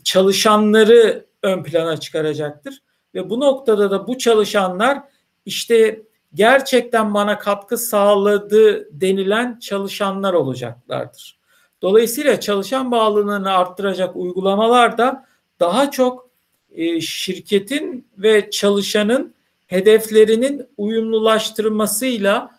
[0.04, 2.82] çalışanları ön plana çıkaracaktır.
[3.16, 5.00] Ve bu noktada da bu çalışanlar
[5.46, 6.02] işte
[6.34, 11.40] gerçekten bana katkı sağladı denilen çalışanlar olacaklardır.
[11.82, 15.26] Dolayısıyla çalışan bağlılığını arttıracak uygulamalar da
[15.60, 16.30] daha çok
[16.76, 19.34] e, şirketin ve çalışanın
[19.68, 22.52] hedeflerinin uyumlulaştırmasıyla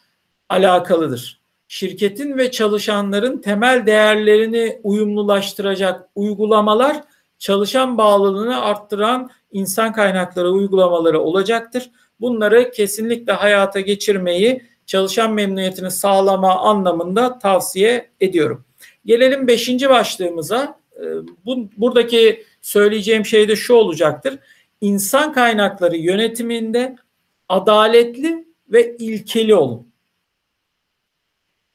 [0.48, 1.40] alakalıdır.
[1.68, 7.02] Şirketin ve çalışanların temel değerlerini uyumlulaştıracak uygulamalar
[7.42, 11.90] çalışan bağlılığını arttıran insan kaynakları uygulamaları olacaktır.
[12.20, 18.64] Bunları kesinlikle hayata geçirmeyi çalışan memnuniyetini sağlama anlamında tavsiye ediyorum.
[19.04, 20.80] Gelelim beşinci başlığımıza.
[20.96, 21.04] Ee,
[21.44, 24.38] bu, buradaki söyleyeceğim şey de şu olacaktır.
[24.80, 26.96] İnsan kaynakları yönetiminde
[27.48, 29.92] adaletli ve ilkeli olun.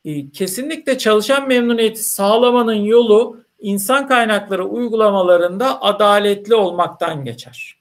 [0.06, 7.78] Ee, kesinlikle çalışan memnuniyeti sağlamanın yolu insan kaynakları uygulamalarında adaletli olmaktan geçer.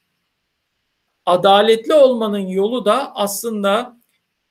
[1.25, 3.97] Adaletli olmanın yolu da aslında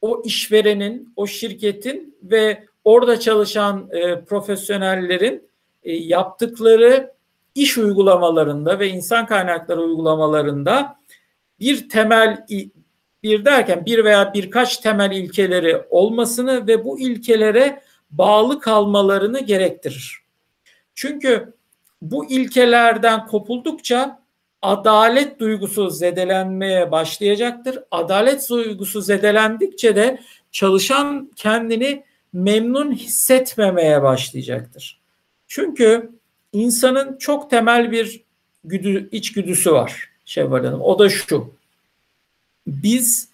[0.01, 5.49] o işverenin, o şirketin ve orada çalışan e, profesyonellerin
[5.83, 7.13] e, yaptıkları
[7.55, 10.97] iş uygulamalarında ve insan kaynakları uygulamalarında
[11.61, 12.47] bir temel
[13.23, 20.26] bir derken bir veya birkaç temel ilkeleri olmasını ve bu ilkelere bağlı kalmalarını gerektirir.
[20.97, 21.53] Çünkü
[22.03, 24.23] bu ilkelerden kopuldukça
[24.63, 27.79] adalet duygusu zedelenmeye başlayacaktır.
[27.91, 30.21] Adalet duygusu zedelendikçe de
[30.53, 35.01] çalışan kendini memnun hissetmemeye başlayacaktır.
[35.49, 36.11] Çünkü
[36.53, 38.25] insanın çok temel bir
[38.65, 40.81] güdü, içgüdüsü var Şevval Hanım.
[40.81, 41.55] O da şu.
[42.67, 43.29] Biz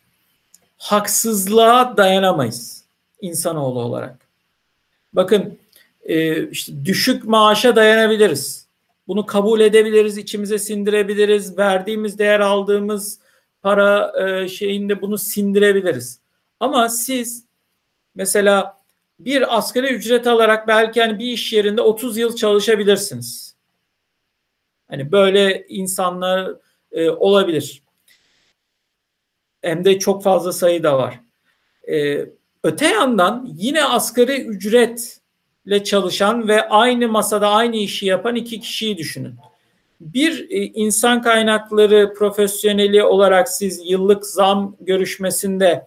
[0.79, 2.85] haksızlığa dayanamayız
[3.20, 4.18] insanoğlu olarak.
[5.12, 5.59] Bakın
[6.02, 8.66] e, işte düşük maaşa dayanabiliriz.
[9.08, 11.58] Bunu kabul edebiliriz, içimize sindirebiliriz.
[11.58, 13.18] Verdiğimiz, değer aldığımız
[13.62, 16.20] para e, şeyinde bunu sindirebiliriz.
[16.60, 17.44] Ama siz
[18.14, 18.82] mesela
[19.20, 23.56] bir asgari ücret alarak belki hani bir iş yerinde 30 yıl çalışabilirsiniz.
[24.88, 26.56] Hani böyle insanlar
[26.92, 27.82] e, olabilir.
[29.62, 31.20] Hem de çok fazla sayı da var.
[31.88, 32.26] E,
[32.62, 34.46] öte yandan yine asgari
[35.66, 39.35] ücretle çalışan ve aynı masada aynı işi yapan iki kişiyi düşünün.
[40.01, 45.87] Bir e, insan kaynakları profesyoneli olarak siz yıllık zam görüşmesinde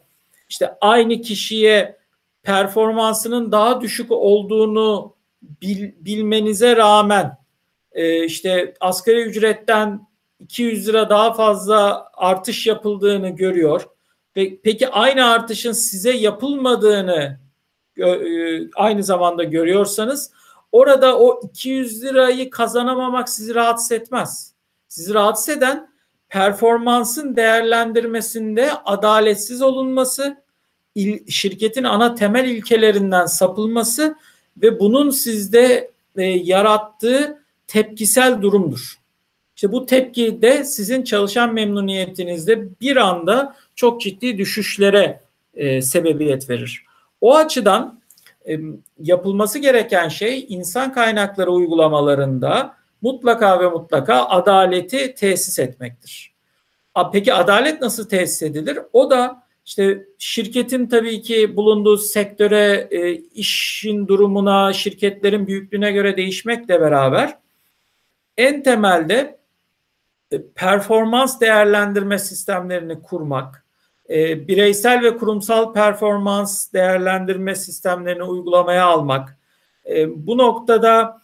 [0.49, 1.97] işte aynı kişiye
[2.43, 5.15] performansının daha düşük olduğunu
[5.61, 7.37] bil, bilmenize rağmen
[7.91, 10.07] e, işte asgari ücretten
[10.39, 13.87] 200 lira daha fazla artış yapıldığını görüyor.
[14.63, 17.44] Peki aynı artışın size yapılmadığını
[18.75, 20.31] aynı zamanda görüyorsanız
[20.71, 24.53] orada o 200 lirayı kazanamamak sizi rahatsız etmez.
[24.87, 25.89] Sizi rahatsız eden
[26.29, 30.45] performansın değerlendirmesinde adaletsiz olunması
[31.27, 34.15] şirketin ana temel ilkelerinden sapılması
[34.57, 38.99] ve bunun sizde e, yarattığı tepkisel durumdur.
[39.55, 45.21] İşte bu tepki de sizin çalışan memnuniyetinizde bir anda çok ciddi düşüşlere
[45.53, 46.84] e, sebebiyet verir.
[47.25, 48.01] O açıdan
[48.99, 56.33] yapılması gereken şey insan kaynakları uygulamalarında mutlaka ve mutlaka adaleti tesis etmektir.
[57.13, 58.79] Peki adalet nasıl tesis edilir?
[58.93, 66.81] O da işte şirketin tabii ki bulunduğu sektöre, e, işin durumuna, şirketlerin büyüklüğüne göre değişmekle
[66.81, 67.37] beraber
[68.37, 69.39] en temelde
[70.31, 73.64] e, performans değerlendirme sistemlerini kurmak,
[74.09, 79.37] e, bireysel ve kurumsal performans değerlendirme sistemlerini uygulamaya almak,
[79.89, 81.21] e, bu noktada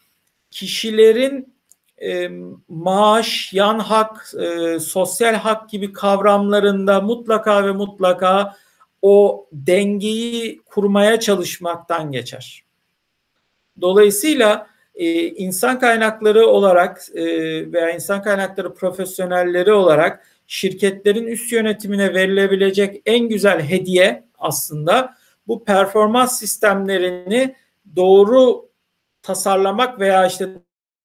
[0.51, 1.53] kişilerin
[2.01, 2.31] e,
[2.69, 8.55] maaş, yan hak, e, sosyal hak gibi kavramlarında mutlaka ve mutlaka
[9.01, 12.63] o dengeyi kurmaya çalışmaktan geçer.
[13.81, 17.23] Dolayısıyla e, insan kaynakları olarak e,
[17.73, 25.15] veya insan kaynakları profesyonelleri olarak şirketlerin üst yönetimine verilebilecek en güzel hediye aslında
[25.47, 27.55] bu performans sistemlerini
[27.95, 28.69] doğru
[29.21, 30.49] tasarlamak veya işte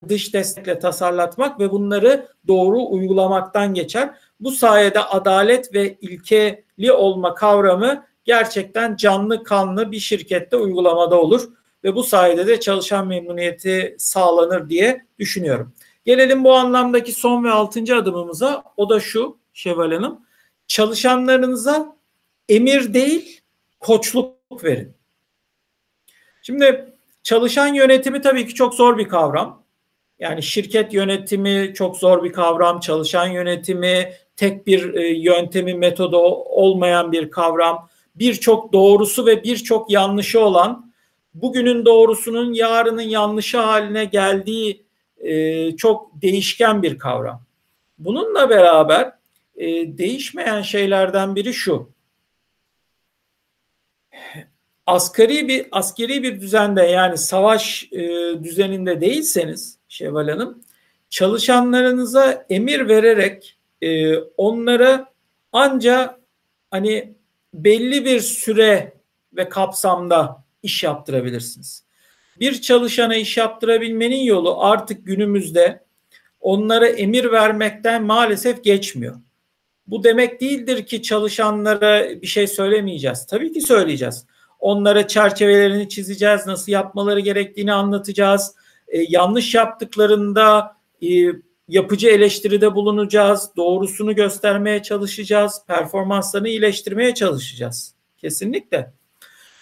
[0.09, 4.15] dış destekle tasarlatmak ve bunları doğru uygulamaktan geçer.
[4.41, 11.49] Bu sayede adalet ve ilkeli olma kavramı gerçekten canlı kanlı bir şirkette uygulamada olur
[11.85, 15.73] ve bu sayede de çalışan memnuniyeti sağlanır diye düşünüyorum.
[16.07, 18.65] Gelelim bu anlamdaki son ve altıncı adımımıza.
[18.77, 20.21] O da şu Şevval Hanım.
[20.67, 21.97] Çalışanlarınıza
[22.49, 23.41] emir değil
[23.81, 24.95] koçluk verin.
[26.43, 26.93] Şimdi
[27.23, 29.63] çalışan yönetimi tabii ki çok zor bir kavram.
[30.19, 32.81] Yani şirket yönetimi çok zor bir kavram.
[32.81, 37.89] Çalışan yönetimi tek bir e, yöntemi, metodu olmayan bir kavram.
[38.15, 40.93] Birçok doğrusu ve birçok yanlışı olan,
[41.35, 44.86] bugünün doğrusunun yarının yanlışı haline geldiği
[45.19, 47.43] e, çok değişken bir kavram.
[47.99, 49.13] Bununla beraber
[49.57, 49.67] e,
[49.99, 51.91] değişmeyen şeylerden biri şu.
[54.87, 57.99] Asgari bir askeri bir düzende yani savaş e,
[58.45, 60.63] düzeninde değilseniz Şevval Hanım
[61.11, 65.13] çalışanlarınıza emir vererek e, onlara
[65.53, 66.21] anca
[66.71, 67.15] hani
[67.55, 68.93] belli bir süre
[69.33, 71.86] ve kapsamda iş yaptırabilirsiniz.
[72.41, 75.85] Bir çalışana iş yaptırabilmenin yolu artık günümüzde
[76.41, 79.17] onlara emir vermekten maalesef geçmiyor.
[79.87, 83.27] Bu demek değildir ki çalışanlara bir şey söylemeyeceğiz.
[83.27, 84.27] Tabii ki söyleyeceğiz.
[84.61, 88.55] Onlara çerçevelerini çizeceğiz, nasıl yapmaları gerektiğini anlatacağız.
[88.89, 91.09] E, yanlış yaptıklarında e,
[91.69, 97.95] yapıcı eleştiride bulunacağız, doğrusunu göstermeye çalışacağız, performanslarını iyileştirmeye çalışacağız.
[98.19, 98.93] Kesinlikle.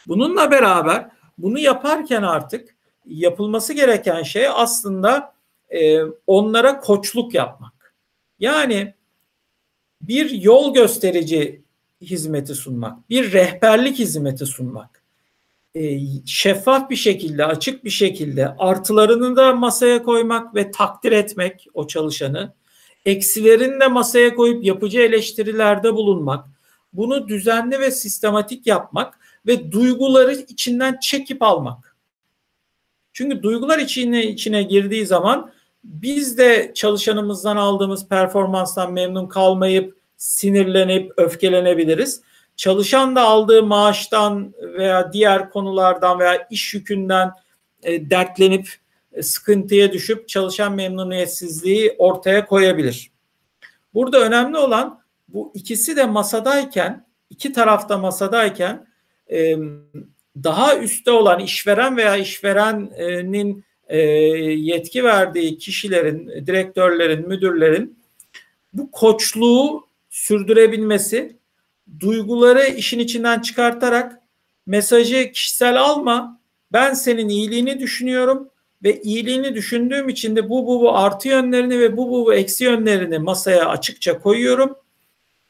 [0.07, 1.09] Bununla beraber
[1.39, 2.77] bunu yaparken artık
[3.07, 5.35] yapılması gereken şey aslında
[5.71, 7.95] e, onlara koçluk yapmak.
[8.39, 8.95] Yani
[10.03, 11.63] bir yol gösterici
[12.01, 15.03] hizmeti sunmak, bir rehberlik hizmeti sunmak.
[15.75, 21.87] E, şeffaf bir şekilde, açık bir şekilde artılarını da masaya koymak ve takdir etmek o
[21.87, 22.53] çalışanı.
[23.07, 26.47] Eksilerini de masaya koyup yapıcı eleştirilerde bulunmak.
[26.93, 31.97] Bunu düzenli ve sistematik yapmak ve duyguları içinden çekip almak.
[33.13, 35.53] Çünkü duygular içine içine girdiği zaman
[35.85, 42.21] biz de çalışanımızdan aldığımız performanstan memnun kalmayıp sinirlenip öfkelenebiliriz.
[42.57, 47.33] Çalışan da aldığı maaştan veya diğer konulardan veya iş yükünden
[47.83, 48.69] e, dertlenip
[49.13, 53.11] e, sıkıntıya düşüp çalışan memnuniyetsizliği ortaya koyabilir.
[53.95, 58.87] Burada önemli olan bu ikisi de masadayken, iki tarafta masadayken
[60.45, 63.65] daha üstte olan işveren veya işverenin
[64.65, 67.99] yetki verdiği kişilerin, direktörlerin, müdürlerin
[68.73, 71.37] bu koçluğu sürdürebilmesi,
[72.01, 74.21] duyguları işin içinden çıkartarak
[74.67, 76.41] mesajı kişisel alma,
[76.73, 78.49] ben senin iyiliğini düşünüyorum
[78.83, 82.65] ve iyiliğini düşündüğüm için de bu bu bu artı yönlerini ve bu bu bu eksi
[82.65, 84.77] yönlerini masaya açıkça koyuyorum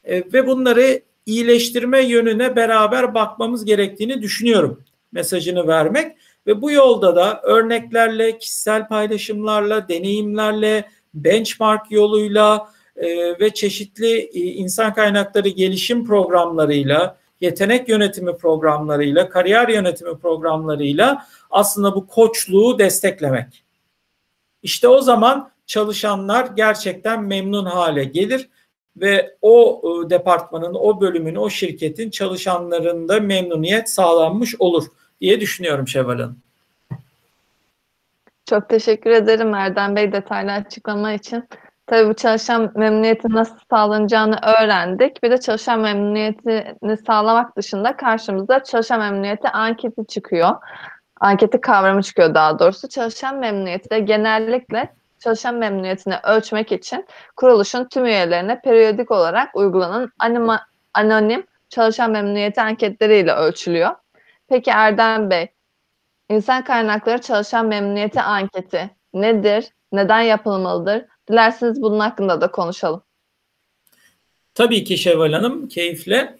[0.05, 6.17] ve bunları iyileştirme yönüne beraber bakmamız gerektiğini düşünüyorum mesajını vermek
[6.47, 14.93] ve bu yolda da örneklerle, kişisel paylaşımlarla, deneyimlerle, benchmark yoluyla e, ve çeşitli e, insan
[14.93, 23.63] kaynakları gelişim programlarıyla, yetenek yönetimi programlarıyla, kariyer yönetimi programlarıyla aslında bu koçluğu desteklemek.
[24.63, 28.49] İşte o zaman çalışanlar gerçekten memnun hale gelir
[28.97, 34.83] ve o e, departmanın, o bölümün, o şirketin çalışanlarında memnuniyet sağlanmış olur
[35.21, 36.37] diye düşünüyorum Şevval Hanım.
[38.45, 41.43] Çok teşekkür ederim Erdem Bey detaylı açıklama için.
[41.87, 45.23] Tabii bu çalışan memnuniyeti nasıl sağlanacağını öğrendik.
[45.23, 50.51] Bir de çalışan memnuniyetini sağlamak dışında karşımıza çalışan memnuniyeti anketi çıkıyor.
[51.21, 52.89] Anketi kavramı çıkıyor daha doğrusu.
[52.89, 57.05] Çalışan memnuniyeti de genellikle çalışan memnuniyetini ölçmek için
[57.35, 63.95] kuruluşun tüm üyelerine periyodik olarak uygulanan anima, anonim çalışan memnuniyeti anketleriyle ölçülüyor.
[64.47, 65.47] Peki Erdem Bey,
[66.29, 69.65] insan kaynakları çalışan memnuniyeti anketi nedir?
[69.91, 71.05] Neden yapılmalıdır?
[71.29, 73.03] Dilerseniz bunun hakkında da konuşalım.
[74.55, 76.37] Tabii ki Şevval Hanım, keyifle.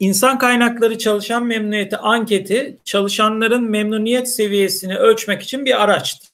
[0.00, 6.33] İnsan kaynakları çalışan memnuniyeti anketi çalışanların memnuniyet seviyesini ölçmek için bir araçtır.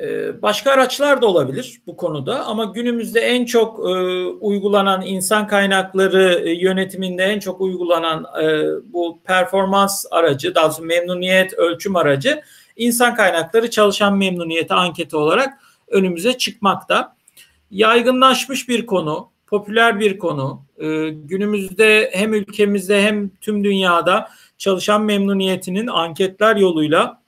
[0.00, 3.92] Ee, başka araçlar da olabilir bu konuda ama günümüzde en çok e,
[4.26, 11.52] uygulanan insan kaynakları e, yönetiminde en çok uygulanan e, bu performans aracı, daha doğrusu memnuniyet
[11.52, 12.42] ölçüm aracı
[12.76, 15.54] insan kaynakları çalışan memnuniyeti anketi olarak
[15.88, 17.16] önümüze çıkmakta.
[17.70, 20.62] Yaygınlaşmış bir konu, popüler bir konu.
[21.10, 24.28] Günümüzde hem ülkemizde hem tüm dünyada
[24.58, 27.23] çalışan memnuniyetinin anketler yoluyla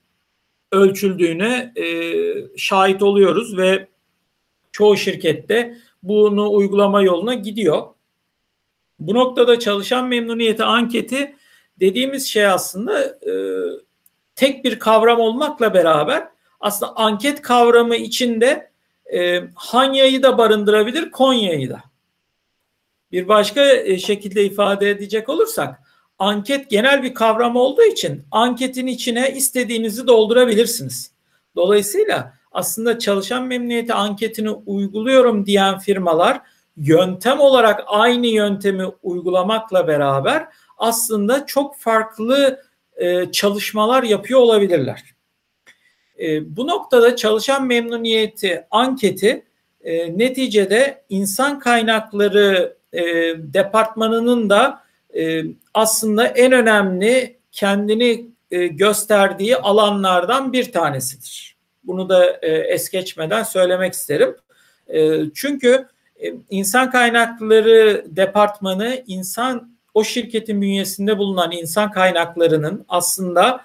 [0.76, 1.86] ölçüldüğüne e,
[2.56, 3.88] şahit oluyoruz ve
[4.72, 7.82] çoğu şirkette bunu uygulama yoluna gidiyor.
[8.98, 11.36] Bu noktada çalışan memnuniyeti anketi
[11.80, 13.32] dediğimiz şey aslında e,
[14.34, 16.28] tek bir kavram olmakla beraber
[16.60, 18.70] aslında anket kavramı içinde
[19.12, 21.82] e, Hanya'yı da barındırabilir, Konya'yı da.
[23.12, 25.85] Bir başka e, şekilde ifade edecek olursak
[26.18, 31.10] anket genel bir kavram olduğu için anketin içine istediğinizi doldurabilirsiniz.
[31.56, 36.40] Dolayısıyla aslında çalışan memnuniyeti anketini uyguluyorum diyen firmalar
[36.76, 40.46] yöntem olarak aynı yöntemi uygulamakla beraber
[40.78, 42.60] aslında çok farklı
[42.96, 45.04] e, çalışmalar yapıyor olabilirler.
[46.18, 49.44] E, bu noktada çalışan memnuniyeti anketi
[49.80, 53.02] e, neticede insan kaynakları e,
[53.38, 54.85] departmanının da
[55.16, 55.44] e,
[55.74, 61.56] aslında en önemli kendini e, gösterdiği alanlardan bir tanesidir.
[61.84, 64.36] Bunu da e, es geçmeden söylemek isterim.
[65.34, 65.88] Çünkü
[66.50, 73.60] insan kaynakları departmanı insan o şirketin bünyesinde bulunan insan kaynaklarının aslında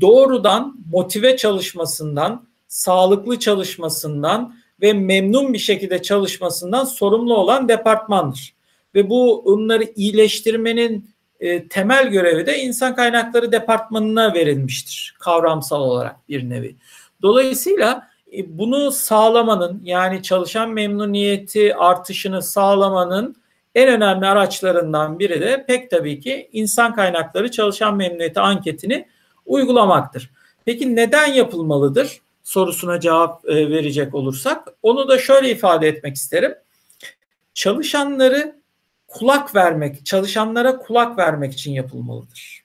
[0.00, 8.54] doğrudan motive çalışmasından, sağlıklı çalışmasından ve memnun bir şekilde çalışmasından sorumlu olan departmandır.
[8.94, 11.10] Ve bu bunları iyileştirmenin
[11.40, 16.76] e, temel görevi de insan kaynakları departmanına verilmiştir kavramsal olarak bir nevi.
[17.22, 23.36] Dolayısıyla e, bunu sağlamanın yani çalışan memnuniyeti artışını sağlamanın
[23.74, 29.06] en önemli araçlarından biri de pek tabii ki insan kaynakları çalışan memnuniyeti anketini
[29.46, 30.30] uygulamaktır.
[30.64, 36.54] Peki neden yapılmalıdır sorusuna cevap e, verecek olursak onu da şöyle ifade etmek isterim.
[37.54, 38.59] Çalışanları
[39.10, 42.64] kulak vermek, çalışanlara kulak vermek için yapılmalıdır.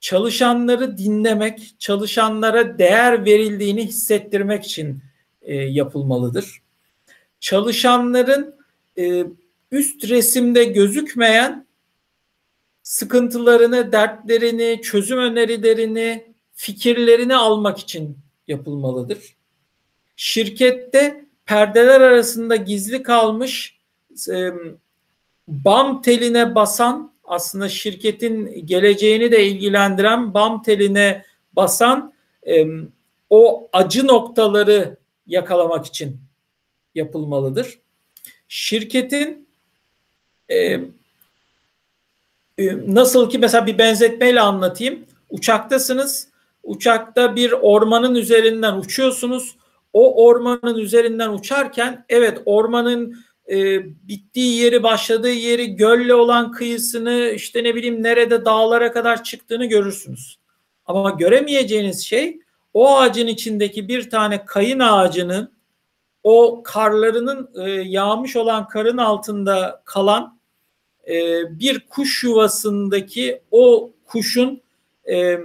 [0.00, 5.02] Çalışanları dinlemek, çalışanlara değer verildiğini hissettirmek için
[5.42, 6.62] e, yapılmalıdır.
[7.40, 8.54] Çalışanların
[8.98, 9.24] e,
[9.70, 11.66] üst resimde gözükmeyen
[12.82, 18.18] sıkıntılarını, dertlerini, çözüm önerilerini, fikirlerini almak için
[18.48, 19.36] yapılmalıdır.
[20.16, 23.80] Şirkette perdeler arasında gizli kalmış
[24.32, 24.50] e,
[25.50, 32.12] BAM teline basan aslında şirketin geleceğini de ilgilendiren BAM teline basan
[32.46, 32.66] e,
[33.30, 34.96] o acı noktaları
[35.26, 36.20] yakalamak için
[36.94, 37.78] yapılmalıdır.
[38.48, 39.48] Şirketin
[40.50, 40.80] e,
[42.86, 45.04] nasıl ki mesela bir benzetmeyle anlatayım.
[45.30, 46.28] Uçaktasınız.
[46.62, 49.56] Uçakta bir ormanın üzerinden uçuyorsunuz.
[49.92, 57.64] O ormanın üzerinden uçarken evet ormanın e, bittiği yeri, başladığı yeri, gölle olan kıyısını, işte
[57.64, 60.38] ne bileyim nerede dağlara kadar çıktığını görürsünüz.
[60.86, 62.40] Ama göremeyeceğiniz şey
[62.74, 65.52] o ağacın içindeki bir tane kayın ağacının
[66.22, 70.38] o karlarının e, yağmış olan karın altında kalan
[71.08, 74.60] e, bir kuş yuvasındaki o kuşun
[75.10, 75.38] e,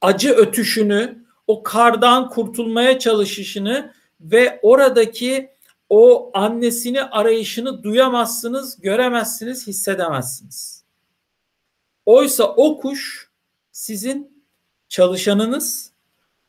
[0.00, 5.53] acı ötüşünü, o kardan kurtulmaya çalışışını ve oradaki
[5.96, 10.84] o annesini arayışını duyamazsınız, göremezsiniz, hissedemezsiniz.
[12.06, 13.30] Oysa o kuş
[13.72, 14.44] sizin
[14.88, 15.92] çalışanınız.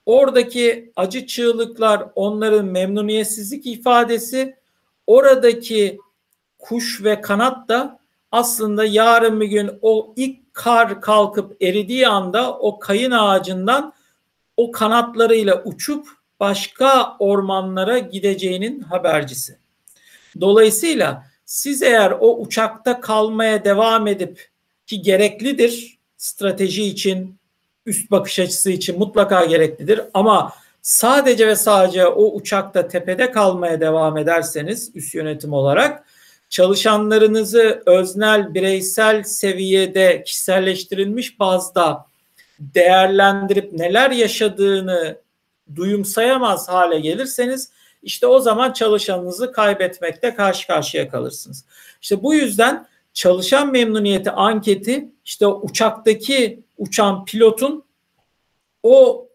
[0.06, 4.56] Oradaki acı çığlıklar onların memnuniyetsizlik ifadesi.
[5.08, 6.00] Oradaki
[6.60, 8.00] kuş ve kanat da
[8.32, 13.94] aslında yarın bir gün o ilk kar kalkıp eridiği anda o kayın ağacından
[14.58, 16.08] o kanatlarıyla uçup
[16.40, 19.58] başka ormanlara gideceğinin habercisi.
[20.42, 24.50] Dolayısıyla siz eğer o uçakta kalmaya devam edip
[24.88, 27.36] ki gereklidir strateji için,
[27.86, 34.18] üst bakış açısı için mutlaka gereklidir ama sadece ve sadece o uçakta tepede kalmaya devam
[34.18, 36.06] ederseniz üst yönetim olarak
[36.50, 42.06] çalışanlarınızı öznel, bireysel seviyede kişiselleştirilmiş bazda
[42.60, 45.18] değerlendirip neler yaşadığını
[45.76, 47.72] duyumsayamaz hale gelirseniz
[48.04, 51.66] işte o zaman çalışanınızı kaybetmekte karşı karşıya kalırsınız.
[52.02, 57.84] İşte bu yüzden çalışan memnuniyeti anketi işte uçaktaki uçan pilotun
[58.84, 59.28] o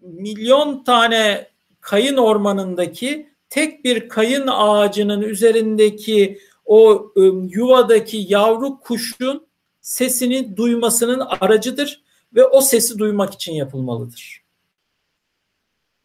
[0.00, 1.48] milyon tane
[1.80, 7.12] kayın ormanındaki tek bir kayın ağacının üzerindeki o
[7.48, 9.46] yuvadaki yavru kuşun
[9.80, 12.02] sesini duymasının aracıdır
[12.34, 14.41] ve o sesi duymak için yapılmalıdır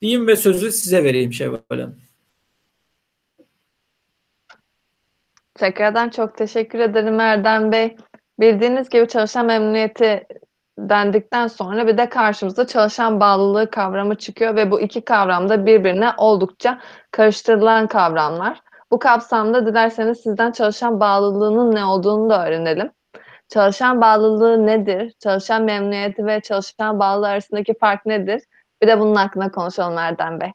[0.02, 1.96] diyeyim ve sözü size vereyim Şevval Hanım.
[5.56, 7.96] Tekrardan çok teşekkür ederim Erdem Bey.
[8.40, 10.28] Bildiğiniz gibi çalışan memnuniyeti
[10.80, 16.12] dendikten sonra bir de karşımıza çalışan bağlılığı kavramı çıkıyor ve bu iki kavram da birbirine
[16.18, 16.82] oldukça
[17.12, 18.62] karıştırılan kavramlar.
[18.92, 22.92] Bu kapsamda dilerseniz sizden çalışan bağlılığının ne olduğunu da öğrenelim.
[23.50, 25.14] Çalışan bağlılığı nedir?
[25.20, 28.42] Çalışan memnuniyeti ve çalışan bağlılığı arasındaki fark nedir?
[28.82, 30.52] Bir de bunun hakkında konuşalım Erdem Bey.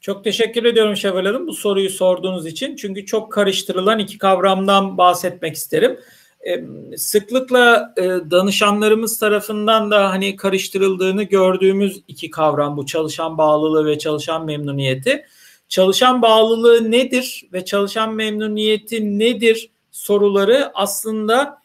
[0.00, 2.76] Çok teşekkür ediyorum Şevval Hanım bu soruyu sorduğunuz için.
[2.76, 6.00] Çünkü çok karıştırılan iki kavramdan bahsetmek isterim.
[6.46, 6.64] Ee,
[6.96, 14.44] sıklıkla e, danışanlarımız tarafından da hani karıştırıldığını gördüğümüz iki kavram bu çalışan bağlılığı ve çalışan
[14.44, 15.26] memnuniyeti.
[15.68, 21.62] Çalışan bağlılığı nedir ve çalışan memnuniyeti nedir soruları aslında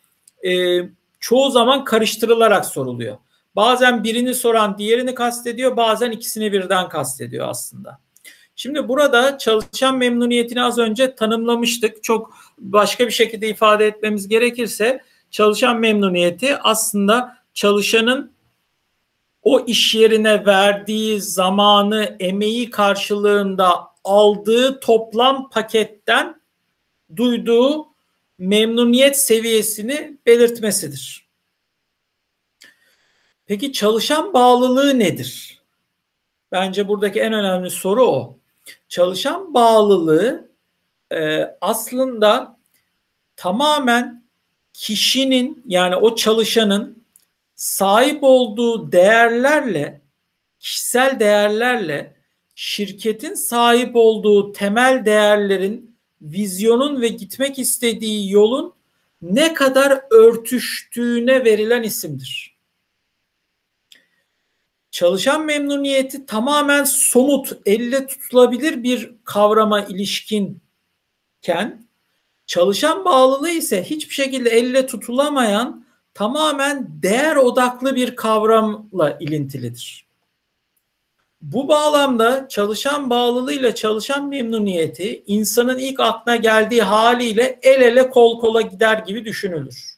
[0.47, 0.81] e,
[1.19, 3.17] çoğu zaman karıştırılarak soruluyor.
[3.57, 7.99] Bazen birini soran diğerini kastediyor, bazen ikisini birden kastediyor aslında.
[8.55, 12.03] Şimdi burada çalışan memnuniyetini az önce tanımlamıştık.
[12.03, 15.01] Çok başka bir şekilde ifade etmemiz gerekirse
[15.31, 18.31] çalışan memnuniyeti aslında çalışanın
[19.41, 23.69] o iş yerine verdiği zamanı, emeği karşılığında
[24.03, 26.41] aldığı toplam paketten
[27.15, 27.87] duyduğu
[28.37, 31.26] memnuniyet seviyesini belirtmesidir.
[33.47, 35.61] Peki çalışan bağlılığı nedir?
[36.51, 38.37] Bence buradaki en önemli soru o.
[38.89, 40.51] Çalışan bağlılığı
[41.11, 42.57] e, aslında
[43.35, 44.23] tamamen
[44.73, 47.03] kişinin yani o çalışanın
[47.55, 50.01] sahip olduğu değerlerle,
[50.59, 52.15] kişisel değerlerle
[52.55, 58.73] şirketin sahip olduğu temel değerlerin, vizyonun ve gitmek istediği yolun
[59.21, 62.56] ne kadar örtüştüğüne verilen isimdir.
[64.97, 71.83] Çalışan memnuniyeti tamamen somut, elle tutulabilir bir kavrama ilişkinken
[72.45, 80.07] çalışan bağlılığı ise hiçbir şekilde elle tutulamayan tamamen değer odaklı bir kavramla ilintilidir.
[81.41, 88.61] Bu bağlamda çalışan bağlılığıyla çalışan memnuniyeti insanın ilk aklına geldiği haliyle el ele kol kola
[88.61, 89.97] gider gibi düşünülür.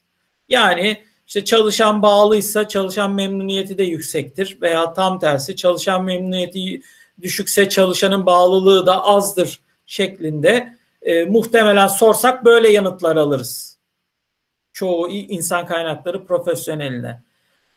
[0.50, 6.82] Yani işte çalışan bağlıysa çalışan memnuniyeti de yüksektir veya tam tersi çalışan memnuniyeti
[7.22, 13.78] düşükse çalışanın bağlılığı da azdır şeklinde e, muhtemelen sorsak böyle yanıtlar alırız.
[14.74, 17.22] Çoğu insan kaynakları profesyoneline.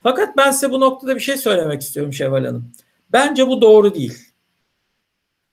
[0.03, 2.73] Fakat ben size bu noktada bir şey söylemek istiyorum Şevval Hanım.
[3.13, 4.19] Bence bu doğru değil.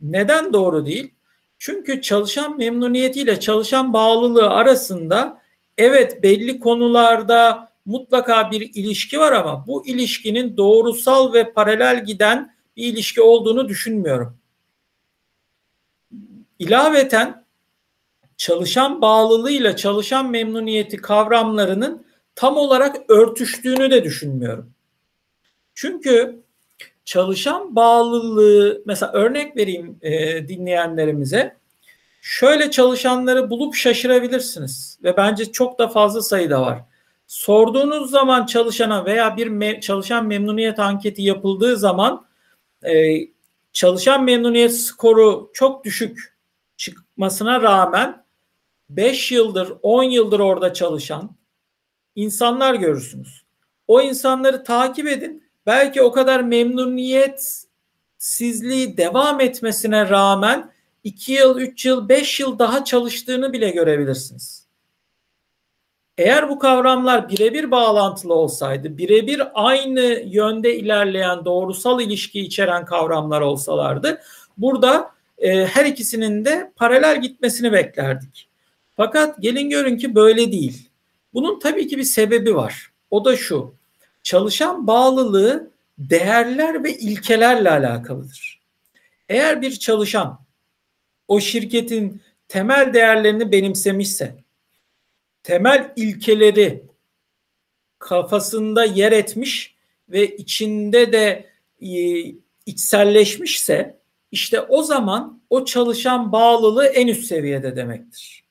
[0.01, 1.13] Neden doğru değil?
[1.57, 5.41] Çünkü çalışan memnuniyetiyle çalışan bağlılığı arasında
[5.77, 12.83] evet belli konularda mutlaka bir ilişki var ama bu ilişkinin doğrusal ve paralel giden bir
[12.83, 14.37] ilişki olduğunu düşünmüyorum.
[16.59, 17.45] İlaveten
[18.37, 24.71] çalışan bağlılığıyla çalışan memnuniyeti kavramlarının tam olarak örtüştüğünü de düşünmüyorum.
[25.73, 26.43] Çünkü
[27.05, 31.57] çalışan bağlılığı mesela örnek vereyim e, dinleyenlerimize.
[32.21, 36.88] Şöyle çalışanları bulup şaşırabilirsiniz ve bence çok da fazla sayıda var.
[37.29, 42.25] Sorduğunuz zaman çalışana veya bir me- çalışan memnuniyet anketi yapıldığı zaman
[42.83, 43.17] e,
[43.73, 46.37] çalışan memnuniyet skoru çok düşük
[46.77, 48.25] çıkmasına rağmen
[48.89, 51.35] 5 yıldır 10 yıldır orada çalışan
[52.15, 53.43] insanlar görürsünüz.
[53.87, 55.43] O insanları takip edin.
[55.65, 60.71] Belki o kadar memnuniyetsizliği devam etmesine rağmen
[61.03, 64.58] 2 yıl, 3 yıl, 5 yıl daha çalıştığını bile görebilirsiniz.
[66.19, 74.21] Eğer bu kavramlar birebir bağlantılı olsaydı, birebir aynı yönde ilerleyen doğrusal ilişki içeren kavramlar olsalardı,
[74.57, 78.49] burada e, her ikisinin de paralel gitmesini beklerdik.
[78.97, 80.89] Fakat gelin görün ki böyle değil.
[81.33, 82.91] Bunun tabii ki bir sebebi var.
[83.11, 83.73] O da şu.
[84.23, 88.59] Çalışan bağlılığı değerler ve ilkelerle alakalıdır.
[89.29, 90.39] Eğer bir çalışan
[91.27, 94.35] o şirketin temel değerlerini benimsemişse,
[95.49, 96.83] temel ilkeleri
[97.99, 99.75] kafasında yer etmiş
[100.09, 101.45] ve içinde de
[101.81, 101.89] e,
[102.65, 103.99] içselleşmişse
[104.31, 108.43] işte o zaman o çalışan bağlılığı en üst seviyede demektir.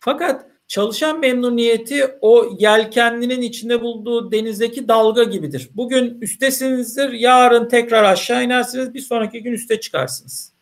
[0.00, 5.70] Fakat çalışan memnuniyeti o yelkenlinin içinde bulduğu denizdeki dalga gibidir.
[5.74, 10.52] Bugün üstesinizdir, yarın tekrar aşağı inersiniz, bir sonraki gün üste çıkarsınız.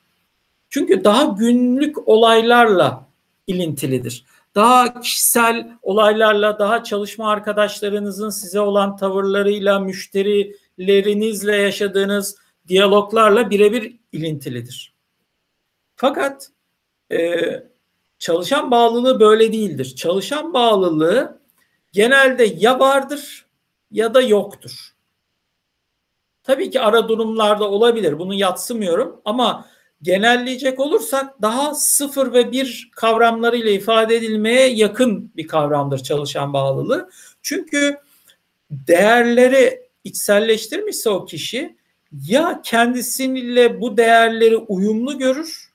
[0.70, 3.08] Çünkü daha günlük olaylarla
[3.46, 4.31] ilintilidir.
[4.54, 12.36] Daha kişisel olaylarla, daha çalışma arkadaşlarınızın size olan tavırlarıyla, müşterilerinizle yaşadığınız
[12.68, 14.94] diyaloglarla birebir ilintilidir.
[15.96, 16.48] Fakat
[17.12, 17.40] e,
[18.18, 19.94] çalışan bağlılığı böyle değildir.
[19.96, 21.40] Çalışan bağlılığı
[21.92, 23.46] genelde ya vardır
[23.90, 24.92] ya da yoktur.
[26.42, 28.18] Tabii ki ara durumlarda olabilir.
[28.18, 29.66] Bunu yatsımıyorum ama
[30.02, 37.10] genelleyecek olursak daha sıfır ve bir kavramlarıyla ifade edilmeye yakın bir kavramdır çalışan bağlılığı.
[37.42, 37.98] Çünkü
[38.70, 41.76] değerleri içselleştirmişse o kişi
[42.28, 45.72] ya kendisiyle bu değerleri uyumlu görür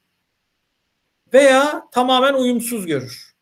[1.34, 3.36] veya tamamen uyumsuz görür.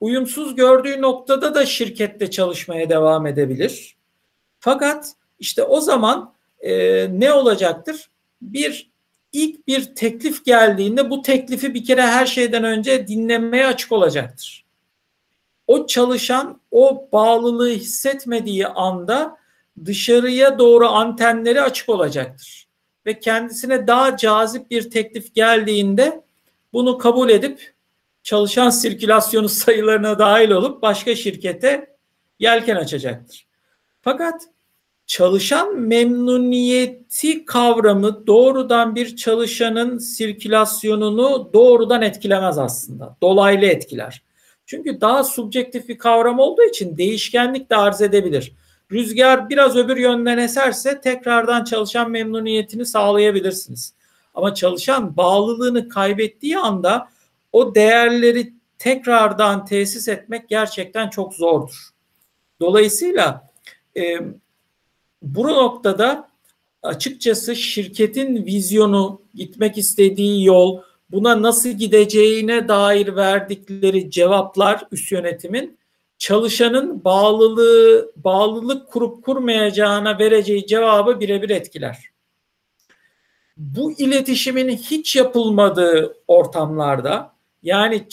[0.00, 3.96] Uyumsuz gördüğü noktada da şirkette çalışmaya devam edebilir.
[4.60, 8.10] Fakat işte o zaman e, ne olacaktır?
[8.42, 8.91] Bir
[9.32, 14.64] ilk bir teklif geldiğinde bu teklifi bir kere her şeyden önce dinlemeye açık olacaktır.
[15.66, 19.36] O çalışan o bağlılığı hissetmediği anda
[19.84, 22.68] dışarıya doğru antenleri açık olacaktır.
[23.06, 26.24] Ve kendisine daha cazip bir teklif geldiğinde
[26.72, 27.74] bunu kabul edip
[28.22, 31.96] çalışan sirkülasyonu sayılarına dahil olup başka şirkete
[32.38, 33.46] yelken açacaktır.
[34.02, 34.42] Fakat
[35.06, 43.16] çalışan memnuniyeti kavramı doğrudan bir çalışanın sirkülasyonunu doğrudan etkilemez aslında.
[43.22, 44.22] Dolaylı etkiler.
[44.66, 48.52] Çünkü daha subjektif bir kavram olduğu için değişkenlik de arz edebilir.
[48.92, 53.94] Rüzgar biraz öbür yönden eserse tekrardan çalışan memnuniyetini sağlayabilirsiniz.
[54.34, 57.08] Ama çalışan bağlılığını kaybettiği anda
[57.52, 61.88] o değerleri tekrardan tesis etmek gerçekten çok zordur.
[62.60, 63.48] Dolayısıyla
[63.96, 64.18] e,
[65.22, 66.28] bu noktada
[66.82, 75.78] açıkçası şirketin vizyonu, gitmek istediği yol, buna nasıl gideceğine dair verdikleri cevaplar üst yönetimin
[76.18, 81.98] çalışanın bağlılığı, bağlılık kurup kurmayacağına vereceği cevabı birebir etkiler.
[83.56, 88.06] Bu iletişimin hiç yapılmadığı ortamlarda yani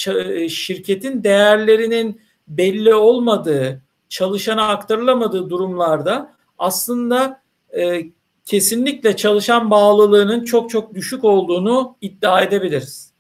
[0.49, 7.41] şirketin değerlerinin belli olmadığı, çalışana aktarılamadığı durumlarda aslında
[7.77, 8.05] e,
[8.45, 13.13] kesinlikle çalışan bağlılığının çok çok düşük olduğunu iddia edebiliriz.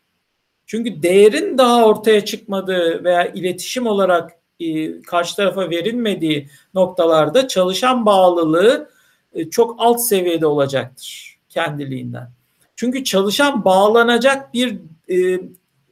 [0.65, 8.89] Çünkü değerin daha ortaya çıkmadığı veya iletişim olarak e, karşı tarafa verilmediği noktalarda çalışan bağlılığı
[9.33, 12.31] e, çok alt seviyede olacaktır kendiliğinden.
[12.75, 14.77] Çünkü çalışan bağlanacak bir
[15.11, 15.41] e,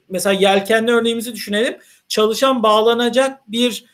[0.10, 1.78] mesela yelkenli örneğimizi düşünelim.
[2.08, 3.86] Çalışan bağlanacak bir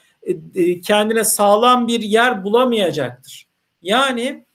[0.84, 3.48] kendine sağlam bir yer bulamayacaktır.
[3.82, 4.46] Yani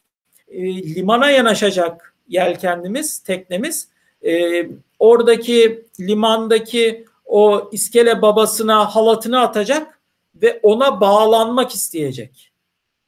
[0.49, 3.89] e, limana yanaşacak yelkenlimiz, teknemiz
[4.27, 4.67] e,
[4.99, 10.01] oradaki limandaki o iskele babasına halatını atacak
[10.35, 12.53] ve ona bağlanmak isteyecek.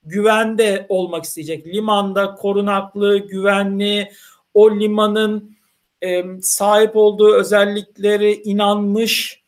[0.04, 1.66] Güvende olmak isteyecek.
[1.66, 4.12] Limanda korunaklı, güvenli,
[4.54, 5.56] o limanın
[6.02, 9.39] e, sahip olduğu özellikleri inanmış,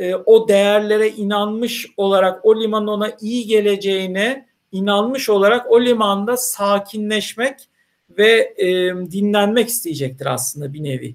[0.00, 7.68] e, o değerlere inanmış olarak o limanın iyi geleceğine inanmış olarak o limanda sakinleşmek
[8.10, 8.66] ve e,
[9.10, 11.14] dinlenmek isteyecektir aslında bir nevi.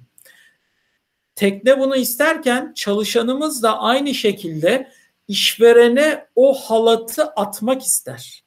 [1.36, 4.92] Tekne bunu isterken çalışanımız da aynı şekilde
[5.28, 8.44] işverene o halatı atmak ister.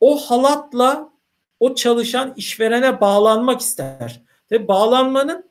[0.00, 1.12] O halatla
[1.60, 4.22] o çalışan işverene bağlanmak ister.
[4.50, 5.50] Ve bağlanmanın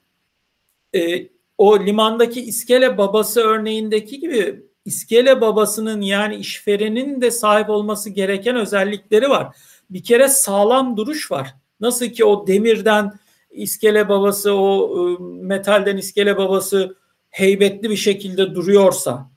[0.95, 1.32] e,
[1.63, 9.29] o limandaki iskele babası örneğindeki gibi iskele babasının yani işverenin de sahip olması gereken özellikleri
[9.29, 9.55] var.
[9.89, 11.55] Bir kere sağlam duruş var.
[11.79, 13.13] Nasıl ki o demirden
[13.51, 16.97] iskele babası o e, metalden iskele babası
[17.29, 19.31] heybetli bir şekilde duruyorsa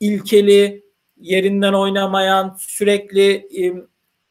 [0.00, 0.84] ilkeli,
[1.20, 3.74] yerinden oynamayan, sürekli e,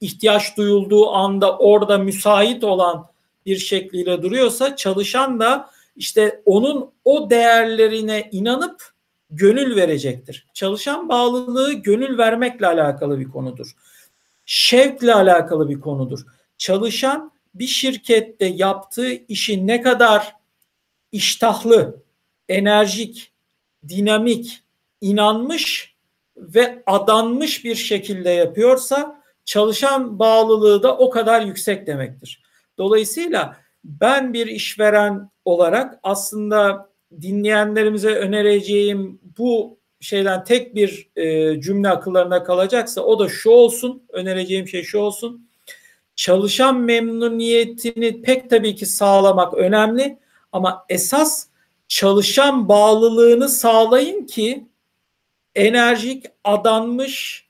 [0.02, 3.06] ihtiyaç duyulduğu anda orada müsait olan
[3.46, 8.92] bir şekliyle duruyorsa çalışan da işte onun o değerlerine inanıp
[9.30, 10.48] gönül verecektir.
[10.54, 13.76] Çalışan bağlılığı gönül vermekle alakalı bir konudur.
[14.46, 16.20] Şevkle alakalı bir konudur.
[16.58, 20.36] Çalışan bir şirkette yaptığı işi ne kadar
[21.12, 22.04] iştahlı,
[22.50, 23.32] enerjik,
[23.88, 24.64] dinamik,
[25.02, 25.96] inanmış
[26.38, 32.44] ve adanmış bir şekilde yapıyorsa çalışan bağlılığı da o kadar yüksek demektir.
[32.78, 36.90] Dolayısıyla ben bir işveren olarak aslında
[37.22, 44.04] dinleyenlerimize önereceğim bu şeyden tek bir e, cümle akıllarına kalacaksa o da şu olsun.
[44.10, 45.50] Önereceğim şey şu olsun.
[46.16, 50.20] Çalışan memnuniyetini pek tabii ki sağlamak önemli
[50.52, 51.48] ama esas
[51.88, 54.66] çalışan bağlılığını sağlayın ki
[55.56, 57.48] enerjik, adanmış,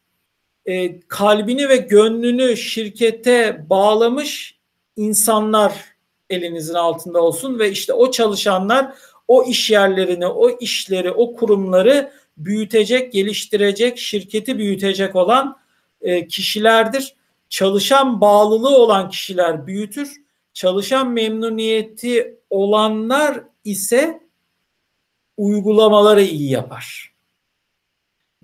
[0.65, 4.59] e, kalbini ve gönlünü şirkete bağlamış
[4.95, 5.90] insanlar
[6.31, 8.93] elinizin altında olsun ve işte o çalışanlar
[9.27, 15.57] o iş yerlerini, o işleri, o kurumları büyütecek, geliştirecek, şirketi büyütecek olan
[16.01, 17.15] e, kişilerdir.
[17.49, 20.21] Çalışan bağlılığı olan kişiler büyütür.
[20.53, 24.21] Çalışan memnuniyeti olanlar ise
[25.37, 27.13] uygulamaları iyi yapar.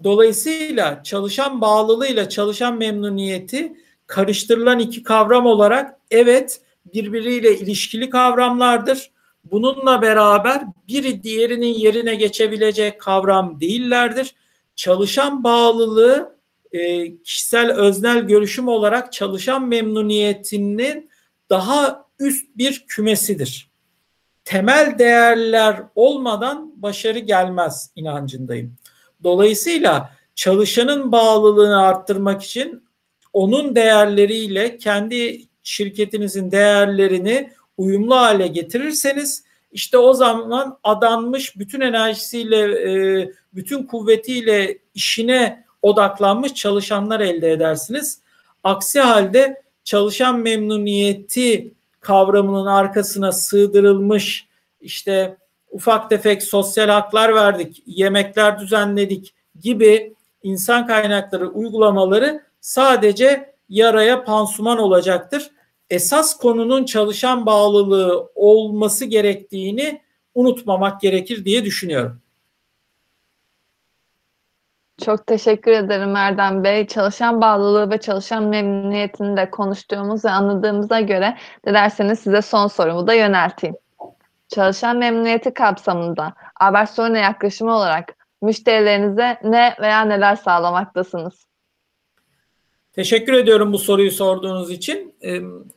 [0.04, 3.78] Dolayısıyla çalışan bağlılığıyla çalışan memnuniyeti
[4.08, 6.62] karıştırılan iki kavram olarak evet
[6.94, 9.12] birbiriyle ilişkili kavramlardır.
[9.44, 14.36] Bununla beraber biri diğerinin yerine geçebilecek kavram değillerdir.
[14.76, 16.38] Çalışan bağlılığı
[16.72, 21.10] e, kişisel öznel görüşüm olarak çalışan memnuniyetinin
[21.50, 23.72] daha üst bir kümesidir.
[24.46, 28.76] Temel değerler olmadan başarı gelmez inancındayım.
[29.24, 32.88] Dolayısıyla çalışanın bağlılığını arttırmak için
[33.34, 42.60] onun değerleriyle kendi şirketinizin değerlerini uyumlu hale getirirseniz işte o zaman adanmış bütün enerjisiyle,
[42.92, 48.20] e, bütün kuvvetiyle işine odaklanmış çalışanlar elde edersiniz.
[48.64, 54.48] Aksi halde çalışan memnuniyeti kavramının arkasına sığdırılmış
[54.82, 55.38] işte
[55.72, 60.14] ufak tefek sosyal haklar verdik, yemekler düzenledik gibi
[60.44, 65.52] insan kaynakları uygulamaları sadece yaraya pansuman olacaktır.
[65.90, 70.02] Esas konunun çalışan bağlılığı olması gerektiğini
[70.36, 72.22] unutmamak gerekir diye düşünüyorum.
[75.06, 76.88] Çok teşekkür ederim Erdem Bey.
[76.88, 83.14] Çalışan bağlılığı ve çalışan memnuniyetini de konuştuğumuz ve anladığımıza göre dilerseniz size son sorumu da
[83.14, 83.76] yönelteyim.
[84.48, 91.48] Çalışan memnuniyeti kapsamında Abersoy'una yaklaşımı olarak müşterilerinize ne veya neler sağlamaktasınız?
[92.98, 95.14] Teşekkür ediyorum bu soruyu sorduğunuz için.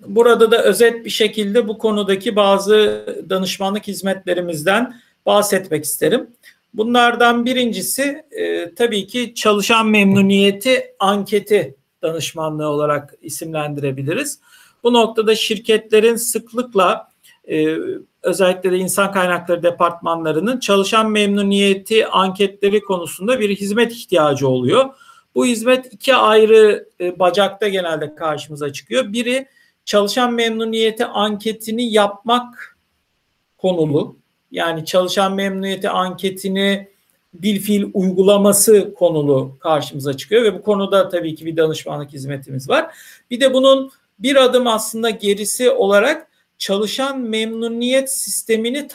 [0.06, 4.94] Burada da özet bir şekilde bu konudaki bazı danışmanlık hizmetlerimizden
[5.26, 6.26] bahsetmek isterim.
[6.74, 14.40] Bunlardan birincisi e, tabii ki çalışan memnuniyeti anketi danışmanlığı olarak isimlendirebiliriz.
[14.84, 17.08] Bu noktada şirketlerin sıklıkla
[17.50, 17.76] e,
[18.22, 24.90] özellikle de insan kaynakları departmanlarının çalışan memnuniyeti anketleri konusunda bir hizmet ihtiyacı oluyor.
[25.34, 29.12] Bu hizmet iki ayrı e, bacakta genelde karşımıza çıkıyor.
[29.12, 29.46] Biri
[29.84, 32.76] çalışan memnuniyeti anketini yapmak
[33.58, 34.16] konulu.
[34.50, 36.88] Yani çalışan memnuniyeti anketini
[37.34, 42.94] bil fiil uygulaması konulu karşımıza çıkıyor ve bu konuda tabii ki bir danışmanlık hizmetimiz var.
[43.30, 48.88] Bir de bunun bir adım aslında gerisi olarak çalışan memnuniyet sistemini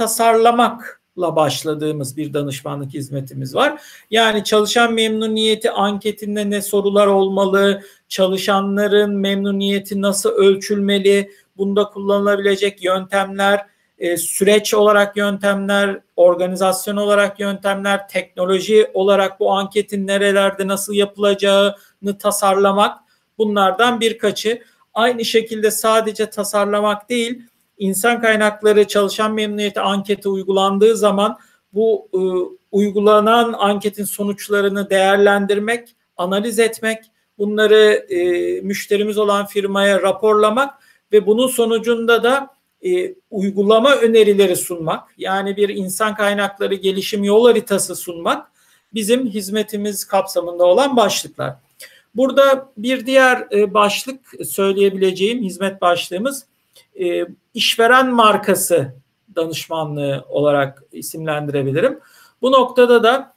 [1.16, 3.82] tasarlamakla başladığımız bir danışmanlık hizmetimiz var.
[4.12, 13.66] Yani çalışan memnuniyeti anketinde ne sorular olmalı, çalışanların memnuniyeti nasıl ölçülmeli, bunda kullanılabilecek yöntemler,
[14.00, 22.98] e, süreç olarak yöntemler, organizasyon olarak yöntemler, teknoloji olarak bu anketin nerelerde nasıl yapılacağını tasarlamak
[23.38, 24.62] bunlardan birkaçı.
[24.94, 27.42] Aynı şekilde sadece tasarlamak değil,
[27.78, 31.38] insan kaynakları çalışan memnuniyeti anketi uygulandığı zaman
[31.74, 32.20] bu e,
[32.72, 37.04] uygulanan anketin sonuçlarını değerlendirmek, analiz etmek,
[37.38, 40.74] bunları e, müşterimiz olan firmaya raporlamak
[41.12, 42.56] ve bunun sonucunda da
[42.86, 48.52] e, uygulama önerileri sunmak, yani bir insan kaynakları gelişim yol haritası sunmak
[48.94, 51.56] bizim hizmetimiz kapsamında olan başlıklar.
[52.16, 56.46] Burada bir diğer e, başlık söyleyebileceğim hizmet başlığımız
[57.00, 58.96] e, işveren markası
[59.36, 62.00] danışmanlığı olarak isimlendirebilirim.
[62.42, 63.36] Bu noktada da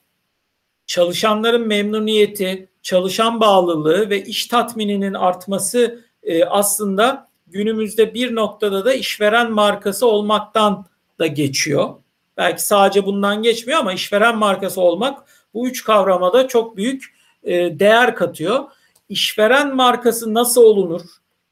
[0.87, 9.53] çalışanların memnuniyeti, çalışan bağlılığı ve iş tatmininin artması e, aslında günümüzde bir noktada da işveren
[9.53, 10.87] markası olmaktan
[11.19, 11.95] da geçiyor.
[12.37, 17.79] Belki sadece bundan geçmiyor ama işveren markası olmak bu üç kavrama da çok büyük e,
[17.79, 18.65] değer katıyor.
[19.09, 21.03] İşveren markası nasıl olunur?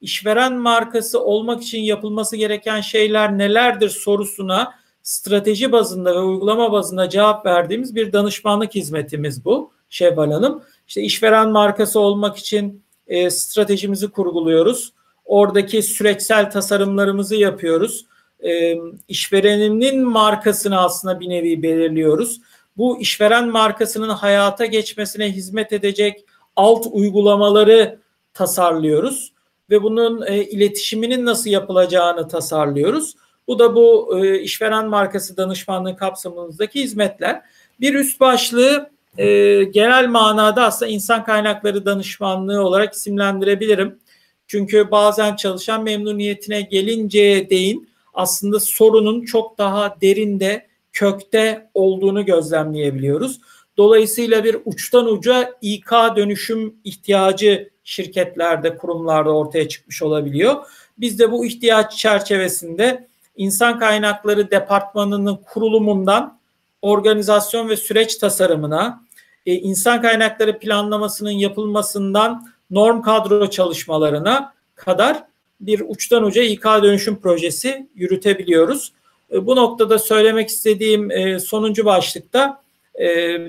[0.00, 7.46] İşveren markası olmak için yapılması gereken şeyler nelerdir sorusuna strateji bazında ve uygulama bazında cevap
[7.46, 10.62] verdiğimiz bir danışmanlık hizmetimiz bu Şevval Hanım.
[10.88, 14.92] İşte işveren markası olmak için e, stratejimizi kurguluyoruz.
[15.24, 18.06] Oradaki süreçsel tasarımlarımızı yapıyoruz.
[18.44, 18.76] E,
[19.08, 22.40] işvereninin markasını aslında bir nevi belirliyoruz.
[22.76, 26.24] Bu işveren markasının hayata geçmesine hizmet edecek
[26.56, 27.98] alt uygulamaları
[28.34, 29.35] tasarlıyoruz
[29.70, 33.14] ve bunun e, iletişiminin nasıl yapılacağını tasarlıyoruz.
[33.48, 37.42] Bu da bu e, işveren markası danışmanlığı kapsamındaki hizmetler.
[37.80, 43.98] Bir üst başlığı e, genel manada aslında insan kaynakları danışmanlığı olarak isimlendirebilirim.
[44.46, 53.40] Çünkü bazen çalışan memnuniyetine gelince değin aslında sorunun çok daha derinde, kökte olduğunu gözlemleyebiliyoruz.
[53.76, 60.66] Dolayısıyla bir uçtan uca İK dönüşüm ihtiyacı şirketlerde, kurumlarda ortaya çıkmış olabiliyor.
[60.98, 63.06] Biz de bu ihtiyaç çerçevesinde
[63.36, 66.38] insan kaynakları departmanının kurulumundan
[66.82, 69.02] organizasyon ve süreç tasarımına,
[69.46, 75.24] e, insan kaynakları planlamasının yapılmasından norm kadro çalışmalarına kadar
[75.60, 78.92] bir uçtan uca İK dönüşüm projesi yürütebiliyoruz.
[79.32, 82.66] E, bu noktada söylemek istediğim e, sonuncu başlıkta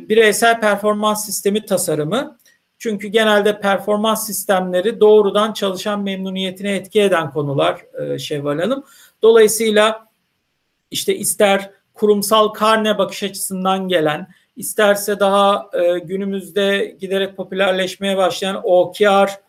[0.09, 2.37] bireysel performans sistemi tasarımı.
[2.79, 8.83] Çünkü genelde performans sistemleri doğrudan çalışan memnuniyetine etki eden konular e, Şevval Hanım.
[9.21, 10.07] Dolayısıyla
[10.91, 19.39] işte ister kurumsal karne bakış açısından gelen, isterse daha e, günümüzde giderek popülerleşmeye başlayan OKR,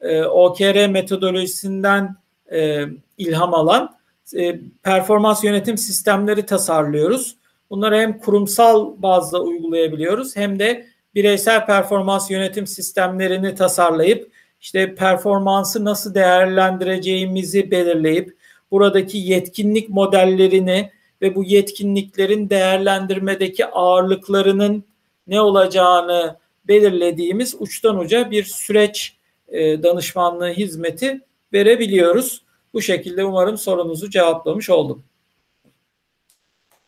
[0.00, 2.16] e, OKR metodolojisinden
[2.52, 2.84] e,
[3.18, 3.96] ilham alan
[4.36, 7.36] e, performans yönetim sistemleri tasarlıyoruz.
[7.70, 10.86] Bunları hem kurumsal bazda uygulayabiliyoruz hem de
[11.18, 18.36] bireysel performans yönetim sistemlerini tasarlayıp işte performansı nasıl değerlendireceğimizi belirleyip
[18.70, 20.90] buradaki yetkinlik modellerini
[21.22, 24.84] ve bu yetkinliklerin değerlendirmedeki ağırlıklarının
[25.26, 29.16] ne olacağını belirlediğimiz uçtan uca bir süreç
[29.48, 31.20] e, danışmanlığı hizmeti
[31.52, 32.42] verebiliyoruz.
[32.74, 35.04] Bu şekilde umarım sorunuzu cevaplamış oldum.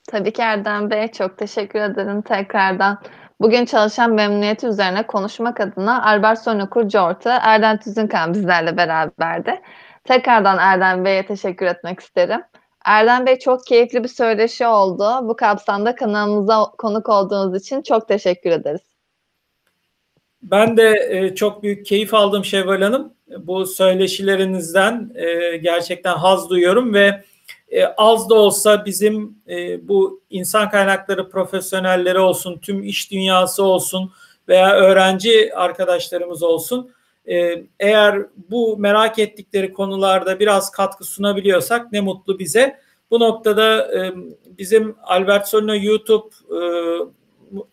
[0.08, 1.08] Tabii ki Erdem Bey.
[1.08, 2.98] Çok teşekkür ederim tekrardan.
[3.40, 9.60] Bugün çalışan memnuniyeti üzerine konuşmak adına Albert Sonra kurucu Erdem Tüzünkan bizlerle beraberdi.
[10.04, 12.40] Tekrardan Erdem Bey'e teşekkür etmek isterim.
[12.84, 15.28] Erdem Bey çok keyifli bir söyleşi oldu.
[15.28, 18.80] Bu kapsamda kanalımıza konuk olduğunuz için çok teşekkür ederiz.
[20.42, 23.14] Ben de e, çok büyük keyif aldım Şevval Hanım.
[23.38, 27.22] Bu söyleşilerinizden e, gerçekten haz duyuyorum ve
[27.70, 29.40] e, az da olsa bizim
[29.82, 34.12] bu insan kaynakları profesyonelleri olsun, tüm iş dünyası olsun
[34.48, 36.90] veya öğrenci arkadaşlarımız olsun
[37.78, 42.80] eğer bu merak ettikleri konularda biraz katkı sunabiliyorsak ne mutlu bize.
[43.10, 43.90] Bu noktada
[44.58, 46.28] bizim Albert Solino YouTube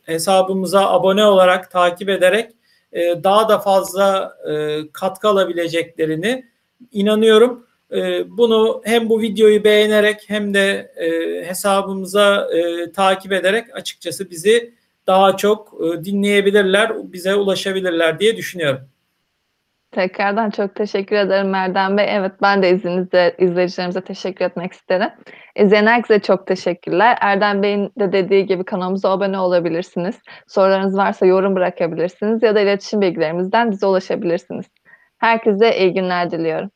[0.03, 2.51] hesabımıza abone olarak takip ederek
[2.91, 6.45] e, daha da fazla e, katkı alabileceklerini
[6.91, 7.66] inanıyorum.
[7.91, 10.91] E, bunu hem bu videoyu beğenerek hem de
[11.47, 12.47] hesabımıza
[12.95, 14.73] takip ederek açıkçası bizi
[15.07, 15.73] daha çok
[16.03, 18.81] dinleyebilirler, bize ulaşabilirler diye düşünüyorum.
[19.91, 22.05] Tekrardan çok teşekkür ederim Erdem Bey.
[22.09, 25.09] Evet ben de izninizle izleyicilerimize teşekkür etmek isterim.
[25.55, 27.17] İzleyen herkese çok teşekkürler.
[27.21, 30.15] Erdem Bey'in de dediği gibi kanalımıza abone olabilirsiniz.
[30.47, 34.65] Sorularınız varsa yorum bırakabilirsiniz ya da iletişim bilgilerimizden bize ulaşabilirsiniz.
[35.17, 36.69] Herkese iyi günler diliyorum.